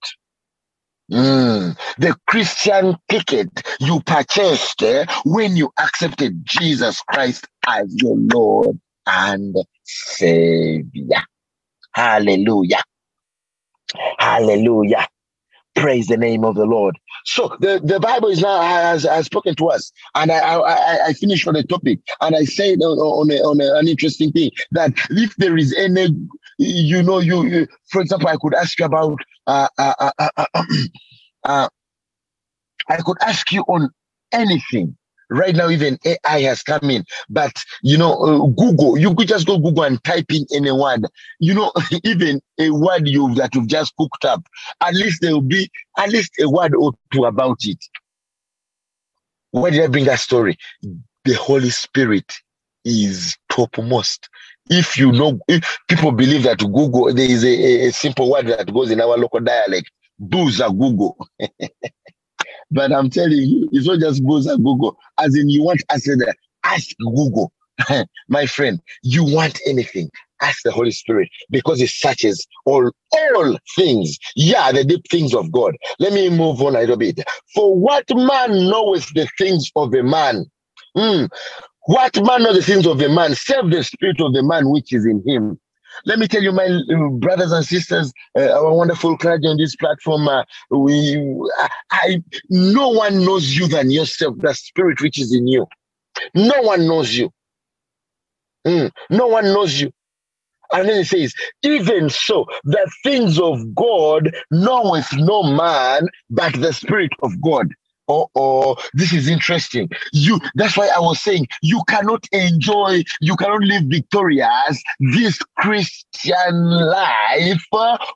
[1.12, 3.49] Mm, the Christian ticket
[3.81, 11.23] you purchased eh, when you accepted Jesus Christ as your Lord and Savior.
[11.95, 12.83] Hallelujah.
[14.19, 15.09] Hallelujah.
[15.75, 16.99] Praise the name of the Lord.
[17.25, 21.12] So the, the Bible is now has, has spoken to us, and I I, I
[21.14, 24.51] finished on the topic, and I said on, on, a, on a, an interesting thing
[24.73, 26.09] that if there is any,
[26.59, 30.44] you know, you, you for example, I could ask you about uh, uh, uh, uh,
[30.54, 30.64] uh,
[31.44, 31.68] uh
[32.88, 33.90] I could ask you on
[34.32, 34.96] anything
[35.30, 39.46] Right now, even AI has come in, but you know, uh, Google, you could just
[39.46, 41.06] go Google and type in any word.
[41.40, 41.72] You know,
[42.04, 44.42] even a word you that you've just cooked up,
[44.82, 47.78] at least there will be at least a word or two about it.
[49.52, 50.59] Why did I bring that story?
[51.24, 52.32] The Holy Spirit
[52.85, 54.28] is topmost.
[54.70, 58.72] If you know, if people believe that Google, there is a, a simple word that
[58.72, 61.16] goes in our local dialect, booze Google.
[62.70, 64.98] But I'm telling you, it's not just and Google.
[65.18, 67.52] As in, you want ask the ask Google,
[68.29, 68.81] my friend.
[69.02, 70.11] You want anything,
[70.42, 74.18] ask the Holy Spirit because it searches all all things.
[74.37, 75.76] Yeah, the deep things of God.
[75.98, 77.20] Let me move on a little bit.
[77.55, 80.46] For what man knoweth the things of a man?
[80.96, 81.31] Mm.
[81.87, 84.92] What man knows the things of a man, save the spirit of the man which
[84.92, 85.59] is in him.
[86.05, 89.77] Let me tell you, my uh, brothers and sisters, uh, our wonderful clergy on this
[89.77, 91.16] platform, uh, we,
[91.59, 95.66] I, I, no one knows you than yourself, the spirit which is in you.
[96.35, 97.33] No one knows you.
[98.66, 99.92] Mm, no one knows you.
[100.72, 106.72] And then it says, even so, the things of God knoweth no man but the
[106.72, 107.68] Spirit of God
[108.09, 109.88] oh oh this is interesting.
[110.13, 114.83] You that's why i was saying you cannot enjoy you cannot live victorious
[115.13, 117.63] this christian life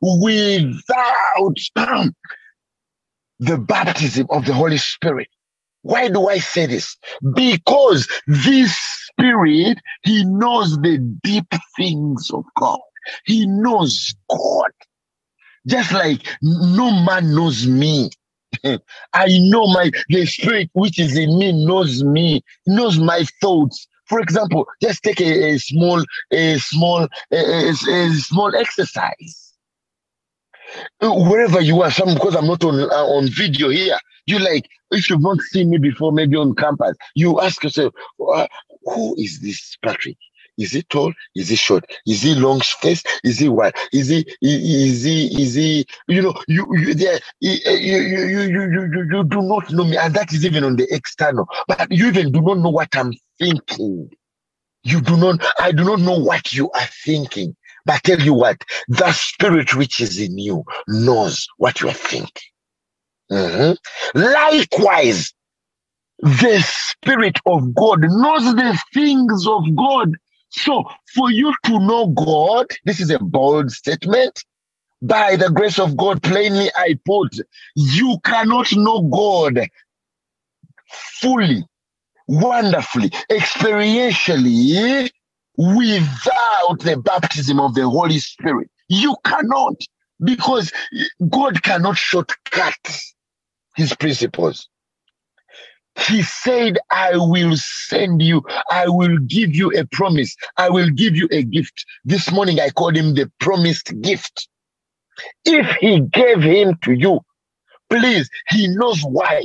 [0.03, 1.57] without
[3.41, 5.29] the baptism of the holy spirit.
[5.83, 6.97] Why do i say this?
[7.35, 8.77] Because this
[9.09, 12.81] spirit he knows the deep things of god.
[13.25, 14.73] He knows god.
[15.67, 18.11] Just like no man knows me.
[18.65, 23.87] I know my the spirit which is in me knows me, knows my thoughts.
[24.07, 29.53] For example, just take a, a small, a small, a, a, a, small exercise.
[31.01, 33.99] Wherever you are, some because I'm not on uh, on video here.
[34.27, 37.95] You like if you've not seen me before, maybe on campus, you ask yourself,
[38.33, 38.47] uh,
[38.85, 40.17] who is this Patrick?
[40.61, 41.13] Is he tall?
[41.35, 41.85] Is he short?
[42.07, 43.03] Is he long face?
[43.25, 43.75] Is he white?
[43.93, 48.63] Is he is he is he you know you you there you, you, you, you,
[48.63, 52.09] you, you do not know me and that is even on the external but you
[52.09, 54.11] even do not know what I'm thinking
[54.85, 57.57] you do not I do not know what you are thinking
[57.87, 61.95] but I tell you what the spirit which is in you knows what you are
[61.95, 62.51] thinking
[63.33, 64.21] mm-hmm.
[64.21, 65.33] likewise
[66.21, 70.15] the spirit of God knows the things of God
[70.51, 70.85] so,
[71.15, 74.45] for you to know God, this is a bold statement.
[75.03, 77.37] By the grace of God, plainly I put,
[77.77, 79.61] you cannot know God
[81.21, 81.65] fully,
[82.29, 85.11] wonderfully, experientially
[85.59, 88.71] without the baptism of the Holy Spirit.
[88.89, 89.75] You cannot,
[90.25, 90.73] because
[91.29, 92.77] God cannot shortcut
[93.77, 94.70] his principles.
[96.07, 101.15] He said, I will send you, I will give you a promise, I will give
[101.15, 101.85] you a gift.
[102.05, 104.49] This morning I called him the promised gift.
[105.45, 107.21] If he gave him to you,
[107.91, 109.45] please, he knows why.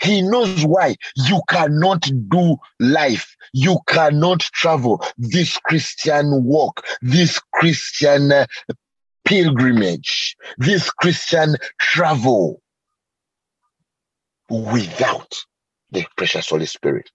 [0.00, 3.36] He knows why you cannot do life.
[3.52, 8.46] You cannot travel this Christian walk, this Christian uh,
[9.24, 12.62] pilgrimage, this Christian travel
[14.48, 15.34] without
[15.92, 17.10] the precious Holy Spirit.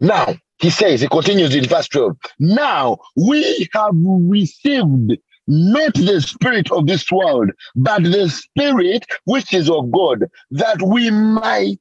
[0.00, 6.70] Now, he says, he continues in verse 12, now we have received not the spirit
[6.70, 11.78] of this world, but the spirit which is of God, that we might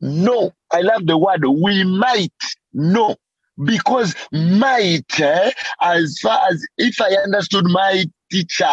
[0.00, 0.52] know.
[0.70, 2.32] I love the word we might
[2.72, 3.16] know.
[3.62, 8.66] Because might, eh, as far as if I understood my teacher,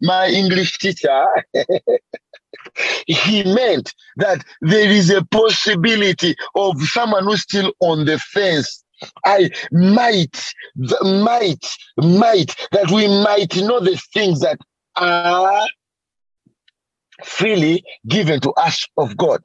[0.00, 1.26] my English teacher,
[3.06, 8.84] he meant that there is a possibility of someone who's still on the fence
[9.24, 10.52] I might,
[11.02, 11.66] might,
[11.96, 14.58] might, that we might know the things that
[14.96, 15.66] are
[17.24, 19.42] freely given to us of God.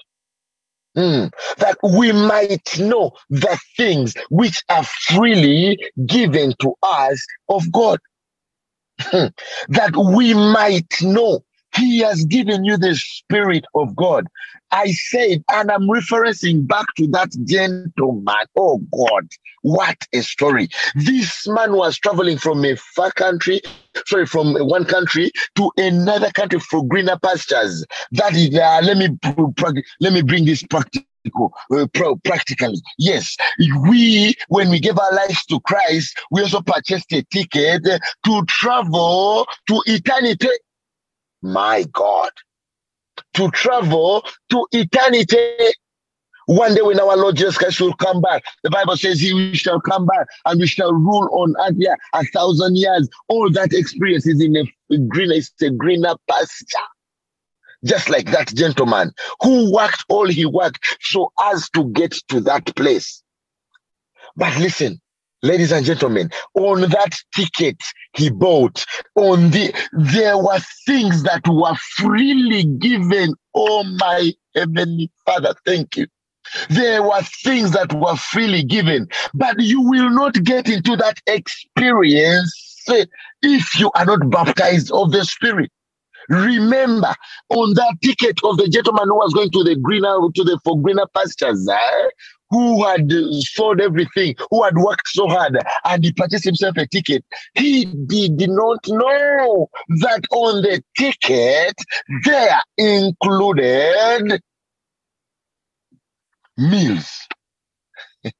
[0.97, 1.31] Mm.
[1.57, 7.99] That we might know the things which are freely given to us of God.
[8.97, 11.43] that we might know
[11.75, 14.27] he has given you the Spirit of God.
[14.71, 18.35] I said, and I'm referencing back to that gentleman.
[18.55, 19.27] Oh God,
[19.61, 20.67] what a story.
[20.95, 23.61] This man was traveling from a far country,
[24.05, 27.85] sorry, from one country to another country for greener pastures.
[28.11, 29.17] That is, uh, let me
[29.99, 31.03] let me bring this practice
[31.35, 31.85] uh,
[32.23, 32.81] practically.
[32.97, 33.35] Yes,
[33.81, 39.47] we, when we gave our lives to Christ, we also purchased a ticket to travel
[39.67, 40.49] to eternity
[41.41, 42.29] my God,
[43.35, 45.73] to travel to eternity.
[46.45, 49.79] One day when our Lord Jesus Christ will come back, the Bible says he shall
[49.79, 53.07] come back and we shall rule on earth here a thousand years.
[53.27, 56.87] All that experience is in a greener, it's a greener pasture.
[57.85, 59.11] Just like that gentleman
[59.41, 63.23] who worked all he worked so as to get to that place.
[64.35, 64.99] But listen,
[65.41, 67.77] ladies and gentlemen, on that ticket
[68.13, 68.85] he bought,
[69.15, 73.33] on the there were things that were freely given.
[73.55, 76.07] Oh my heavenly Father, thank you.
[76.69, 82.85] There were things that were freely given, but you will not get into that experience
[83.41, 85.71] if you are not baptized of the Spirit.
[86.29, 87.13] Remember,
[87.49, 90.79] on that ticket of the gentleman who was going to the greener to the for
[90.79, 92.07] greener pastures, eh,
[92.49, 97.23] who had sold everything, who had worked so hard, and he purchased himself a ticket.
[97.53, 99.69] He did not know
[100.01, 101.75] that on the ticket
[102.25, 104.41] there included
[106.57, 107.27] meals.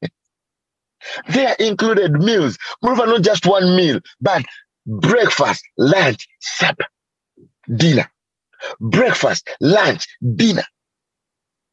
[1.30, 2.58] there included meals.
[2.82, 4.44] Moreover, not just one meal, but
[4.86, 6.86] breakfast, lunch, supper,
[7.76, 8.10] dinner.
[8.80, 10.06] Breakfast, lunch,
[10.36, 10.66] dinner.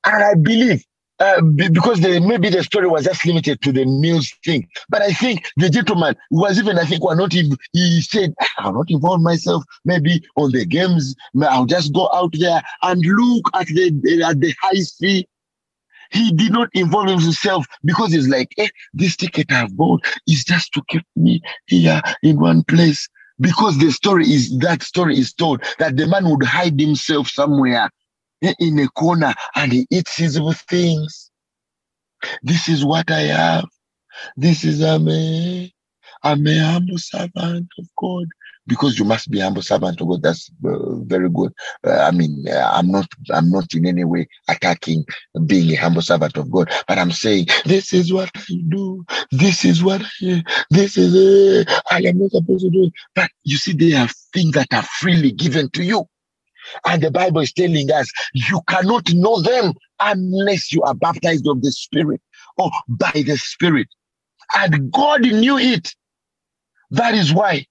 [0.05, 0.85] And I believe
[1.19, 4.69] uh, because the, maybe the story was just limited to the news thing.
[4.89, 8.73] But I think the gentleman was even, I think, were not even, he said, I'll
[8.73, 11.15] not involve myself maybe on the games.
[11.43, 15.27] I'll just go out there and look at the, at the high sea.
[16.13, 20.73] He did not involve himself because he's like, eh, this ticket I've bought is just
[20.75, 23.09] to keep me here in one place.
[23.41, 27.91] because the story is that story is told that the man would hide himself somewhere
[28.43, 31.31] in a corner and he eats his things.
[32.43, 33.67] This is what I have.
[34.37, 35.75] This is a me.
[36.23, 38.27] I'm a humble servant of God
[38.67, 40.23] because you must be humble servant of God.
[40.23, 41.53] That's uh, very good.
[41.87, 45.05] Uh, I mean, uh, I'm not, I'm not in any way attacking
[45.47, 49.05] being a humble servant of God, but I'm saying this is what I do.
[49.31, 51.15] This is what I, this is.
[51.15, 52.91] Uh, I am not supposed to do.
[53.15, 56.07] But you see, there are things that are freely given to you.
[56.87, 61.63] And the Bible is telling us you cannot know them unless you are baptized of
[61.63, 62.21] the Spirit
[62.59, 63.89] or by the Spirit.
[64.57, 65.95] And God knew it.
[66.91, 67.67] That is why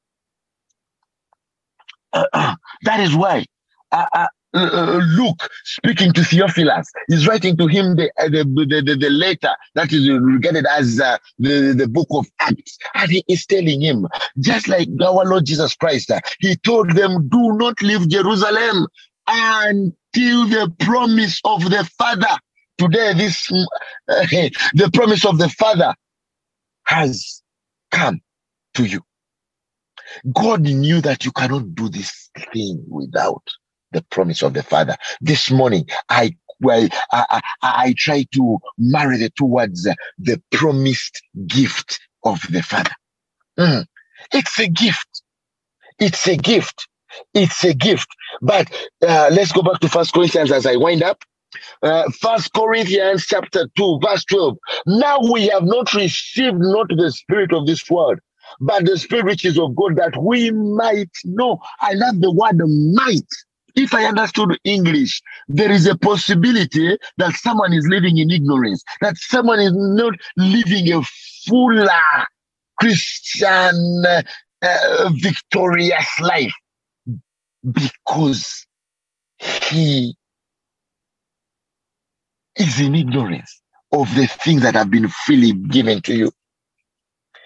[2.15, 3.45] uh, that is why
[3.91, 8.81] uh, uh, uh, Luke, speaking to Theophilus, is writing to him the, uh, the, the,
[8.81, 12.77] the, the, letter that is regarded as uh, the, the book of Acts.
[12.93, 14.07] And he is telling him,
[14.39, 18.87] just like our Lord Jesus Christ, he told them, do not leave Jerusalem
[19.27, 22.37] until the promise of the Father.
[22.77, 23.47] Today, this
[24.07, 25.93] the promise of the Father
[26.85, 27.41] has
[27.91, 28.21] come
[28.75, 29.01] to you.
[30.33, 33.43] God knew that you cannot do this thing without
[33.95, 34.97] the promise of the Father.
[35.21, 40.41] This morning, I well, I, I, I try to marry the two words, uh, the
[40.51, 42.91] promised gift of the Father.
[43.59, 43.85] Mm.
[44.33, 45.23] It's a gift.
[45.99, 46.87] It's a gift.
[47.33, 48.07] It's a gift.
[48.41, 48.69] But
[49.07, 51.23] uh, let's go back to First Corinthians as I wind up.
[51.83, 54.57] Uh, First Corinthians chapter 2, verse 12.
[54.87, 58.19] Now we have not received not the spirit of this world,
[58.59, 61.59] but the spirit which is of God, that we might know.
[61.81, 62.61] I love the word
[62.95, 63.27] might.
[63.75, 69.17] If I understood English, there is a possibility that someone is living in ignorance, that
[69.17, 71.01] someone is not living a
[71.47, 71.89] fuller
[72.79, 74.03] Christian
[74.61, 76.53] uh, victorious life
[77.71, 78.65] because
[79.39, 80.15] he
[82.57, 83.61] is in ignorance
[83.91, 86.31] of the things that have been freely given to you.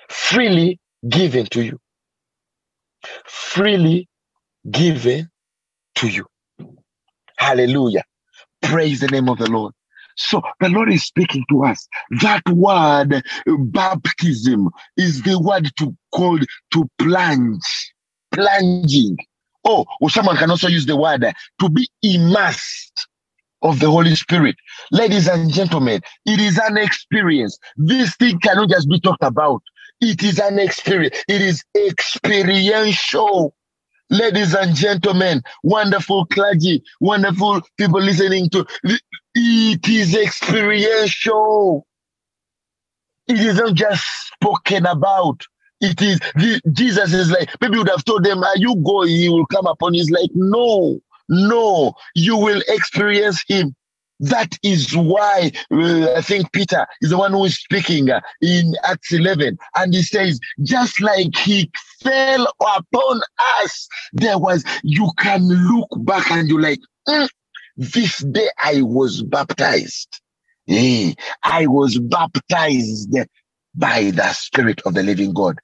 [0.09, 1.79] Freely given to you.
[3.25, 4.07] Freely
[4.69, 5.29] given
[5.99, 6.25] to you.
[7.37, 8.03] Hallelujah.
[8.61, 9.73] Praise the name of the Lord.
[10.15, 11.87] So the Lord is speaking to us.
[12.21, 16.39] That word baptism is the word to call
[16.73, 17.93] to plunge,
[18.31, 19.17] plunging.
[19.63, 21.25] Oh, or someone can also use the word
[21.59, 23.07] to be immersed
[23.61, 24.55] of the Holy Spirit.
[24.91, 27.57] Ladies and gentlemen, it is an experience.
[27.77, 29.61] This thing cannot just be talked about.
[30.01, 31.23] It is an experience.
[31.27, 33.53] It is experiential.
[34.09, 38.65] Ladies and gentlemen, wonderful clergy, wonderful people listening to
[39.35, 41.85] it is experiential.
[43.27, 44.03] It isn't just
[44.33, 45.43] spoken about.
[45.81, 46.19] It is
[46.73, 49.09] Jesus is like maybe would have told them, "Are you going?
[49.09, 49.93] He will come upon.
[49.95, 50.99] He's like, "No,
[51.29, 53.75] no, you will experience Him."
[54.19, 58.75] That is why uh, I think Peter is the one who is speaking uh, in
[58.83, 59.57] Acts 11.
[59.75, 63.21] And he says, just like he fell upon
[63.61, 67.29] us, there was, you can look back and you're like, mm,
[67.77, 70.21] this day I was baptized.
[70.65, 71.13] Yeah,
[71.43, 73.15] I was baptized
[73.75, 75.57] by the Spirit of the living God.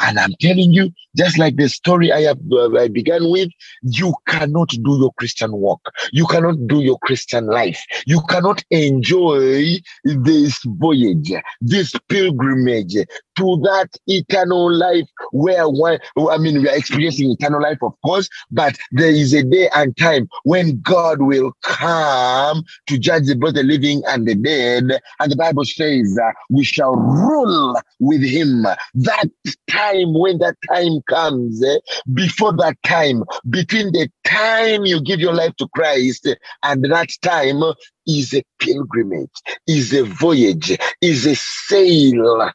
[0.00, 3.50] And I'm telling you, just like the story I have uh, I began with,
[3.82, 5.80] you cannot do your Christian work.
[6.12, 7.80] You cannot do your Christian life.
[8.06, 12.96] You cannot enjoy this voyage, this pilgrimage
[13.36, 15.98] to that eternal life where one,
[16.30, 19.96] I mean, we are experiencing eternal life, of course, but there is a day and
[19.96, 25.00] time when God will come to judge both the living and the dead.
[25.20, 28.62] And the Bible says uh, we shall rule with him.
[28.94, 29.30] That
[29.70, 31.78] time, when that time comes, eh,
[32.12, 36.28] before that time, between the time you give your life to Christ
[36.62, 37.62] and that time
[38.06, 39.30] is a pilgrimage,
[39.66, 42.50] is a voyage, is a sail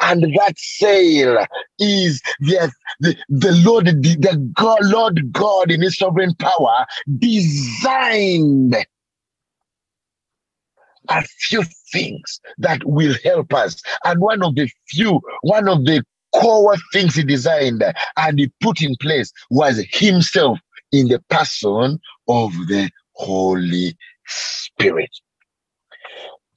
[0.00, 1.46] and that sail
[1.78, 6.86] is the, the, the Lord, the, the God, Lord God in his sovereign power
[7.18, 8.76] designed
[11.08, 11.62] a few
[11.92, 13.82] things that will help us.
[14.04, 16.04] And one of the few, one of the
[16.34, 17.82] core things he designed
[18.16, 20.58] and he put in place was himself
[20.92, 25.10] in the person of the Holy Spirit.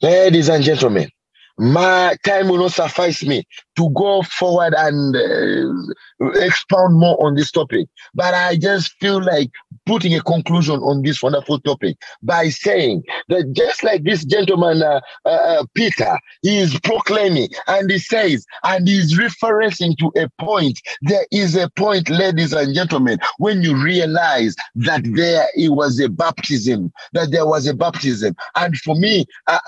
[0.01, 1.09] Ladies and gentlemen,
[1.57, 3.43] my time will not suffice me
[3.75, 7.87] to go forward and uh, expound more on this topic.
[8.13, 9.51] But I just feel like
[9.85, 15.01] putting a conclusion on this wonderful topic by saying that just like this gentleman, uh,
[15.25, 20.79] uh, uh Peter, he is proclaiming and he says, and he's referencing to a point.
[21.01, 26.09] There is a point, ladies and gentlemen, when you realize that there it was a
[26.09, 28.35] baptism, that there was a baptism.
[28.55, 29.59] And for me, uh,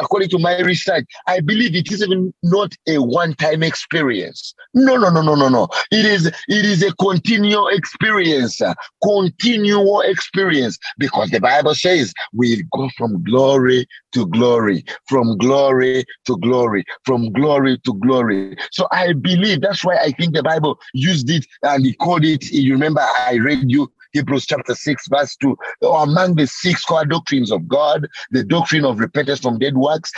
[0.00, 2.98] according to my research, I believe it is even not a
[3.50, 4.54] one-time experience.
[4.74, 5.68] No, no, no, no, no, no.
[5.90, 8.60] It is it is a continual experience,
[9.02, 16.36] continual experience, because the Bible says we go from glory to glory, from glory to
[16.38, 18.56] glory, from glory to glory.
[18.72, 22.50] So I believe that's why I think the Bible used it and he called it.
[22.52, 25.56] You remember I read you Hebrews chapter 6, verse 2.
[25.82, 30.12] Among the six core doctrines of God, the doctrine of repentance from dead works,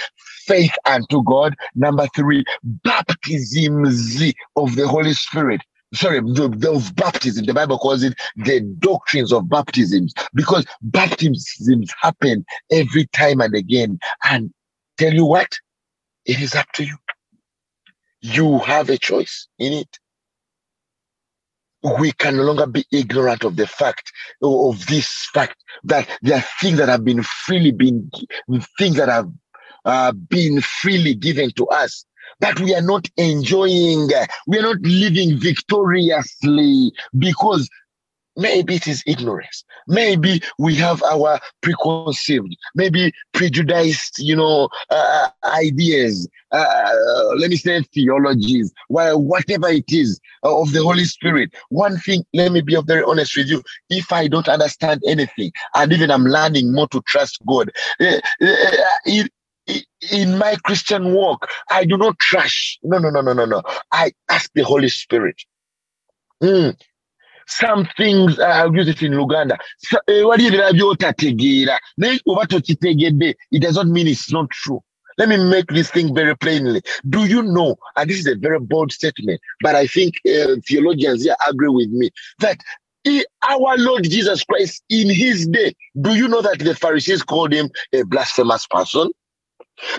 [0.46, 1.54] faith unto God.
[1.74, 5.60] Number three, baptisms of the Holy Spirit
[5.94, 7.44] sorry, the, the, baptism.
[7.46, 13.98] The Bible calls it the doctrines of baptisms because baptisms happen every time and again.
[14.24, 14.52] And
[14.98, 15.52] tell you what,
[16.24, 16.96] it is up to you.
[18.20, 19.98] You have a choice in it.
[21.82, 24.12] We can no longer be ignorant of the fact
[24.42, 28.10] of this fact that there are things that have been freely been
[28.78, 29.28] things that have
[29.84, 32.04] uh, been freely given to us
[32.40, 34.10] that we are not enjoying,
[34.46, 37.68] we are not living victoriously because
[38.36, 39.64] maybe it is ignorance.
[39.88, 46.28] Maybe we have our preconceived, maybe prejudiced, you know, uh, ideas.
[46.50, 46.92] Uh,
[47.38, 51.54] let me say theologies, whatever it is uh, of the Holy Spirit.
[51.70, 53.62] One thing, let me be very honest with you.
[53.88, 57.70] If I don't understand anything, and even I'm learning more to trust God,
[58.00, 59.24] uh, uh,
[60.10, 62.78] in my Christian walk, I do not trash.
[62.82, 63.62] No, no, no, no, no, no.
[63.92, 65.36] I ask the Holy Spirit.
[66.42, 66.76] Mm.
[67.58, 69.58] Some things, uh, I'll use it in Luganda.
[70.08, 70.22] Eh,
[73.52, 74.80] it does not mean it's not true.
[75.18, 76.80] Let me make this thing very plainly.
[77.10, 81.24] Do you know, and this is a very bold statement, but I think uh, theologians
[81.24, 82.58] here agree with me, that
[83.04, 87.52] he, our Lord Jesus Christ in his day, do you know that the Pharisees called
[87.52, 89.10] him a blasphemous person?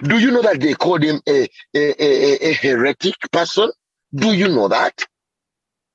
[0.04, 3.70] Do you know that they called him a, a, a, a heretic person?
[4.16, 5.06] Do you know that?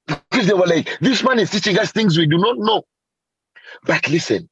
[0.09, 2.83] Because they were like, this man is teaching us things we do not know.
[3.85, 4.49] But listen,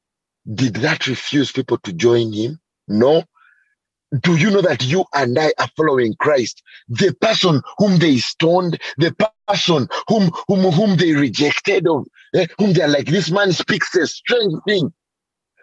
[0.53, 2.59] did that refuse people to join him?
[2.87, 3.23] No.
[4.21, 6.63] Do you know that you and I are following Christ?
[6.87, 9.13] The person whom they stoned, the
[9.47, 14.07] person whom whom whom they rejected, of eh, whom they're like, this man speaks a
[14.07, 14.93] strange thing.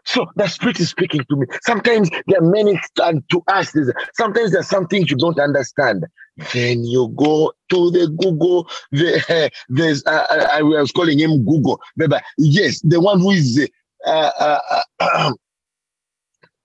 [0.05, 1.47] So the Spirit is speaking to me.
[1.63, 3.75] Sometimes there are many to us.
[4.15, 6.05] Sometimes there's some things you don't understand.
[6.53, 8.69] Then you go to the Google.
[8.91, 11.81] The, uh, there's uh, I was calling him Google.
[11.97, 13.69] But yes, the one who is
[14.07, 15.33] uh, uh, uh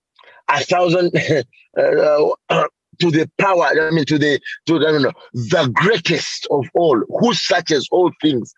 [0.48, 1.12] a thousand
[1.78, 2.28] uh,
[3.00, 3.66] to the power.
[3.66, 8.52] I mean, to the to the, know, the greatest of all, who searches all things.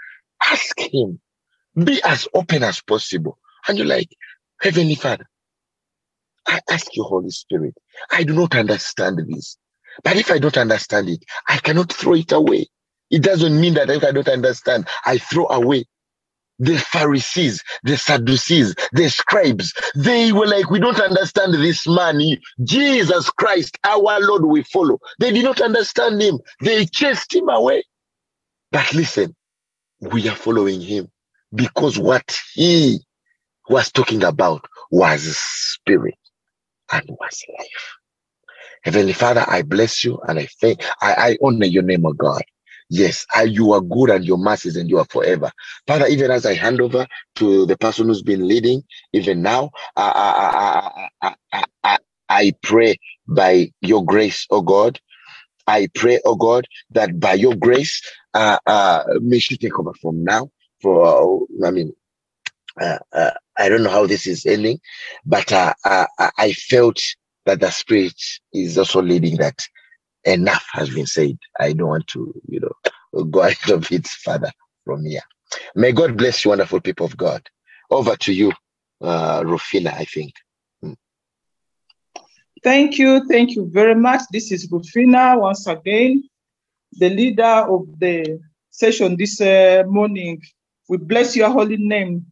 [0.50, 1.20] Ask him.
[1.84, 3.38] Be as open as possible.
[3.68, 4.08] And you're like,
[4.60, 5.26] Heavenly Father,
[6.46, 7.74] I ask you, Holy Spirit,
[8.10, 9.56] I do not understand this.
[10.04, 12.68] But if I don't understand it, I cannot throw it away.
[13.10, 15.86] It doesn't mean that if I don't understand, I throw away.
[16.60, 22.20] The Pharisees, the Sadducees, the scribes, they were like, we don't understand this man.
[22.64, 24.98] Jesus Christ, our Lord, we follow.
[25.20, 26.38] They did not understand him.
[26.62, 27.84] They chased him away.
[28.72, 29.34] But listen,
[30.00, 31.10] we are following him
[31.54, 33.00] because what he
[33.68, 36.18] was talking about was spirit
[36.92, 37.94] and was life.
[38.84, 42.42] Heavenly Father, I bless you and I thank, I, I honor your name, O God.
[42.90, 45.50] Yes, I, you are good and your mercies and you are forever.
[45.86, 47.06] Father, even as I hand over
[47.36, 52.96] to the person who's been leading, even now, I, I, I, I, I pray
[53.28, 54.98] by your grace, oh God.
[55.66, 58.02] I pray, oh God, that by your grace,
[58.34, 60.50] uh, uh, may she take over from now.
[60.82, 61.92] For, I mean,
[62.80, 64.80] uh, uh, I don't know how this is ending,
[65.26, 66.06] but uh, uh,
[66.38, 67.00] I felt
[67.46, 68.20] that the spirit
[68.52, 69.58] is also leading that
[70.24, 71.38] enough has been said.
[71.58, 74.50] I don't want to, you know, go out of it further
[74.84, 75.22] from here.
[75.74, 77.42] May God bless you, wonderful people of God.
[77.90, 78.52] Over to you,
[79.02, 80.32] uh, Rufina, I think.
[80.82, 80.92] Hmm.
[82.62, 83.26] Thank you.
[83.28, 84.22] Thank you very much.
[84.32, 86.24] This is Rufina once again,
[86.92, 88.40] the leader of the
[88.70, 90.40] session this uh, morning.
[90.88, 92.26] We bless your holy name.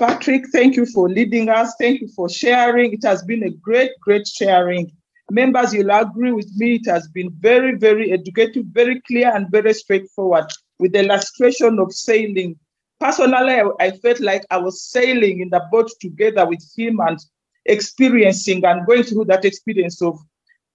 [0.00, 1.74] Patrick, thank you for leading us.
[1.78, 2.94] Thank you for sharing.
[2.94, 4.90] It has been a great, great sharing.
[5.30, 6.76] Members, you'll agree with me.
[6.76, 10.46] It has been very, very educative, very clear, and very straightforward.
[10.78, 12.58] with the illustration of sailing.
[12.98, 17.18] Personally, I, felt like I was sailing in the boat together with him and
[17.66, 20.18] experiencing and going through that experience of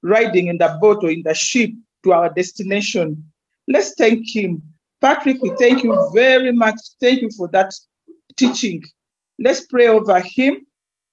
[0.04, 1.72] riding in the boat or in the ship
[2.04, 3.24] to our destination.
[3.68, 4.62] Let's thank him.
[5.02, 6.76] Patrick, we thank you very much.
[7.02, 7.74] Thank you for that
[8.38, 8.84] teaching.
[9.40, 10.66] Let's pray over him.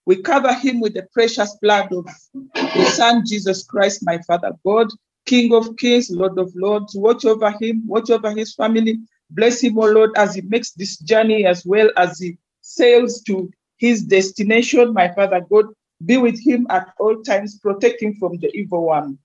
[0.06, 2.06] We cover him with the precious blood of
[2.44, 4.88] the Son, Jesus Christ, my Father God,
[5.26, 6.94] King of kings, Lord of lords.
[6.96, 8.98] Watch over him, watch over his family.
[9.30, 13.50] Bless him, O Lord, as he makes this journey as well as he sails to
[13.76, 15.66] his destination, my Father God.
[16.04, 19.18] Be with him at all times, protect him from the evil one.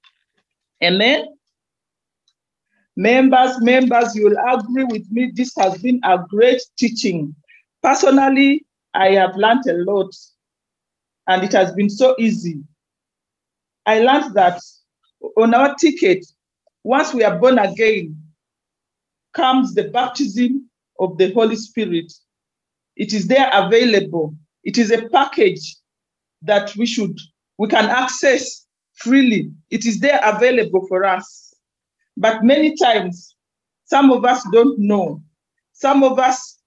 [0.84, 1.26] Amen.
[2.96, 5.32] Members, members, you will agree with me.
[5.34, 7.36] This has been a great teaching.
[7.82, 10.14] Personally, I have learned a lot
[11.28, 12.62] and it has been so easy.
[13.86, 14.60] I learned that
[15.38, 16.26] on our ticket,
[16.84, 18.22] once we are born again,
[19.34, 20.70] comes the baptism
[21.00, 22.12] of the Holy Spirit.
[22.96, 24.36] It is there available.
[24.64, 25.76] It is a package
[26.42, 27.18] that we should
[27.58, 29.52] we can access freely.
[29.70, 31.54] It is there available for us.
[32.16, 33.36] But many times,
[33.86, 35.22] some of us don't know.
[35.74, 36.60] Some of us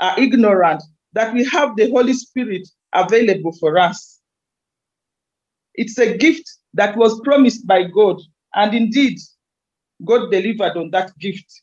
[0.00, 0.82] are ignorant
[1.12, 4.20] that we have the Holy Spirit available for us.
[5.74, 8.20] It's a gift that was promised by God,
[8.54, 9.18] and indeed,
[10.04, 11.62] God delivered on that gift.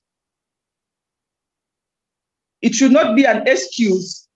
[2.62, 4.28] It should not be an excuse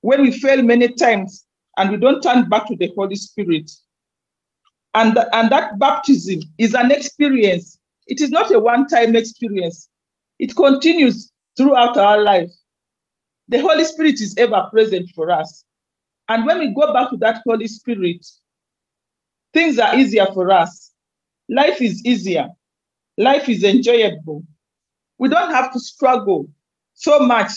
[0.00, 1.44] when we fail many times
[1.76, 3.70] and we don't turn back to the Holy Spirit.
[4.94, 7.78] And, and that baptism is an experience.
[8.06, 9.88] It is not a one time experience,
[10.38, 12.50] it continues throughout our life.
[13.48, 15.64] The Holy Spirit is ever present for us.
[16.28, 18.26] And when we go back to that Holy Spirit,
[19.52, 20.92] things are easier for us.
[21.48, 22.48] Life is easier.
[23.16, 24.42] Life is enjoyable.
[25.18, 26.48] We don't have to struggle
[26.94, 27.50] so much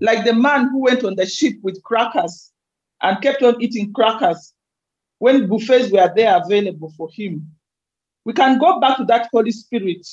[0.00, 2.52] like the man who went on the ship with crackers
[3.02, 4.54] and kept on eating crackers
[5.18, 7.50] when buffets were there available for him.
[8.24, 10.06] We can go back to that Holy Spirit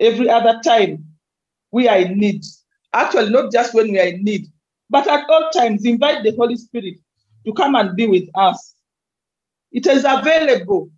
[0.00, 1.04] every other time
[1.70, 2.44] we are in need.
[2.94, 4.46] Actually, not just when we are in need,
[4.88, 6.94] but at all times, invite the Holy Spirit
[7.44, 8.74] to come and be with us.
[9.72, 10.90] It is available,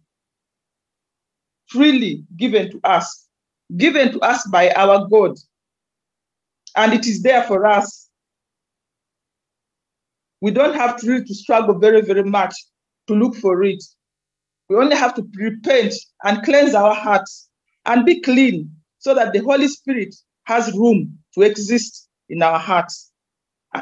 [1.68, 3.26] freely given to us,
[3.78, 5.38] given to us by our God.
[6.76, 8.10] And it is there for us.
[10.42, 12.54] We don't have to really to struggle very, very much
[13.06, 13.82] to look for it.
[14.68, 15.94] We only have to repent
[16.24, 17.48] and cleanse our hearts
[17.86, 20.14] and be clean so that the Holy Spirit
[20.46, 23.12] has room to exist in our hearts.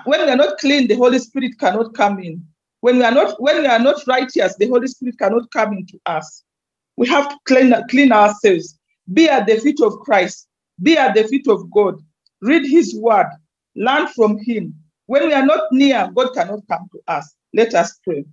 [0.04, 2.42] When we are not clean, the Holy Spirit cannot come in.
[2.80, 5.98] When we are not, when we are not righteous, the Holy Spirit cannot come into
[6.06, 6.42] us.
[6.96, 8.78] We have to clean, clean ourselves,
[9.12, 10.48] be at the feet of Christ,
[10.82, 12.00] be at the feet of God,
[12.40, 13.28] read his word,
[13.76, 14.74] learn from him.
[15.06, 17.34] When we are not near, God cannot come to us.
[17.52, 18.24] Let us pray.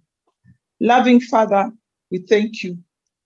[0.79, 1.71] Loving Father,
[2.09, 2.77] we thank you.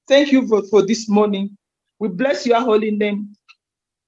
[0.07, 1.57] Thank you for, for this morning.
[1.99, 3.35] We bless your holy name.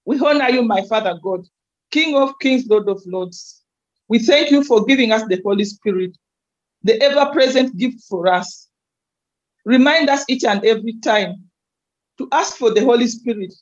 [0.08, 1.45] We honor you, my Father God,
[1.91, 3.62] King of kings, Lord of lords.
[4.08, 6.18] We thank you for giving us the Holy Spirit,
[6.82, 8.70] the ever present gift for us.
[9.66, 11.43] Remind us each and every time
[12.20, 13.53] to ask for the Holy Spirit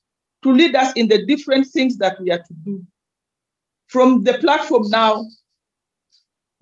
[0.43, 2.85] to lead us in the different things that we are to do.
[3.87, 5.25] From the platform now,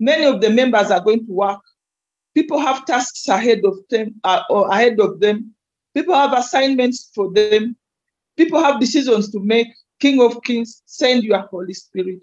[0.00, 1.60] many of the members are going to work.
[2.34, 5.54] People have tasks ahead of them, uh, or ahead of them.
[5.94, 7.76] People have assignments for them.
[8.36, 9.68] People have decisions to make.
[10.00, 12.22] King of Kings, send your Holy Spirit.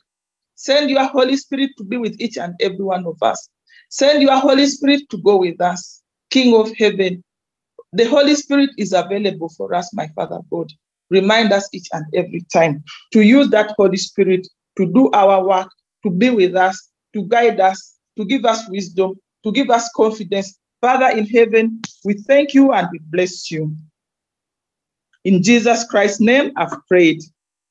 [0.55, 3.49] Send your Holy Spirit to be with each and every one of us.
[3.89, 7.23] Send your Holy Spirit to go with us, King of heaven.
[7.93, 10.71] The Holy Spirit is available for us, my Father God.
[11.09, 14.47] Remind us each and every time to use that Holy Spirit
[14.77, 15.69] to do our work,
[16.03, 20.57] to be with us, to guide us, to give us wisdom, to give us confidence.
[20.79, 23.75] Father in heaven, we thank you and we bless you.
[25.25, 27.21] In Jesus Christ's name, I've prayed.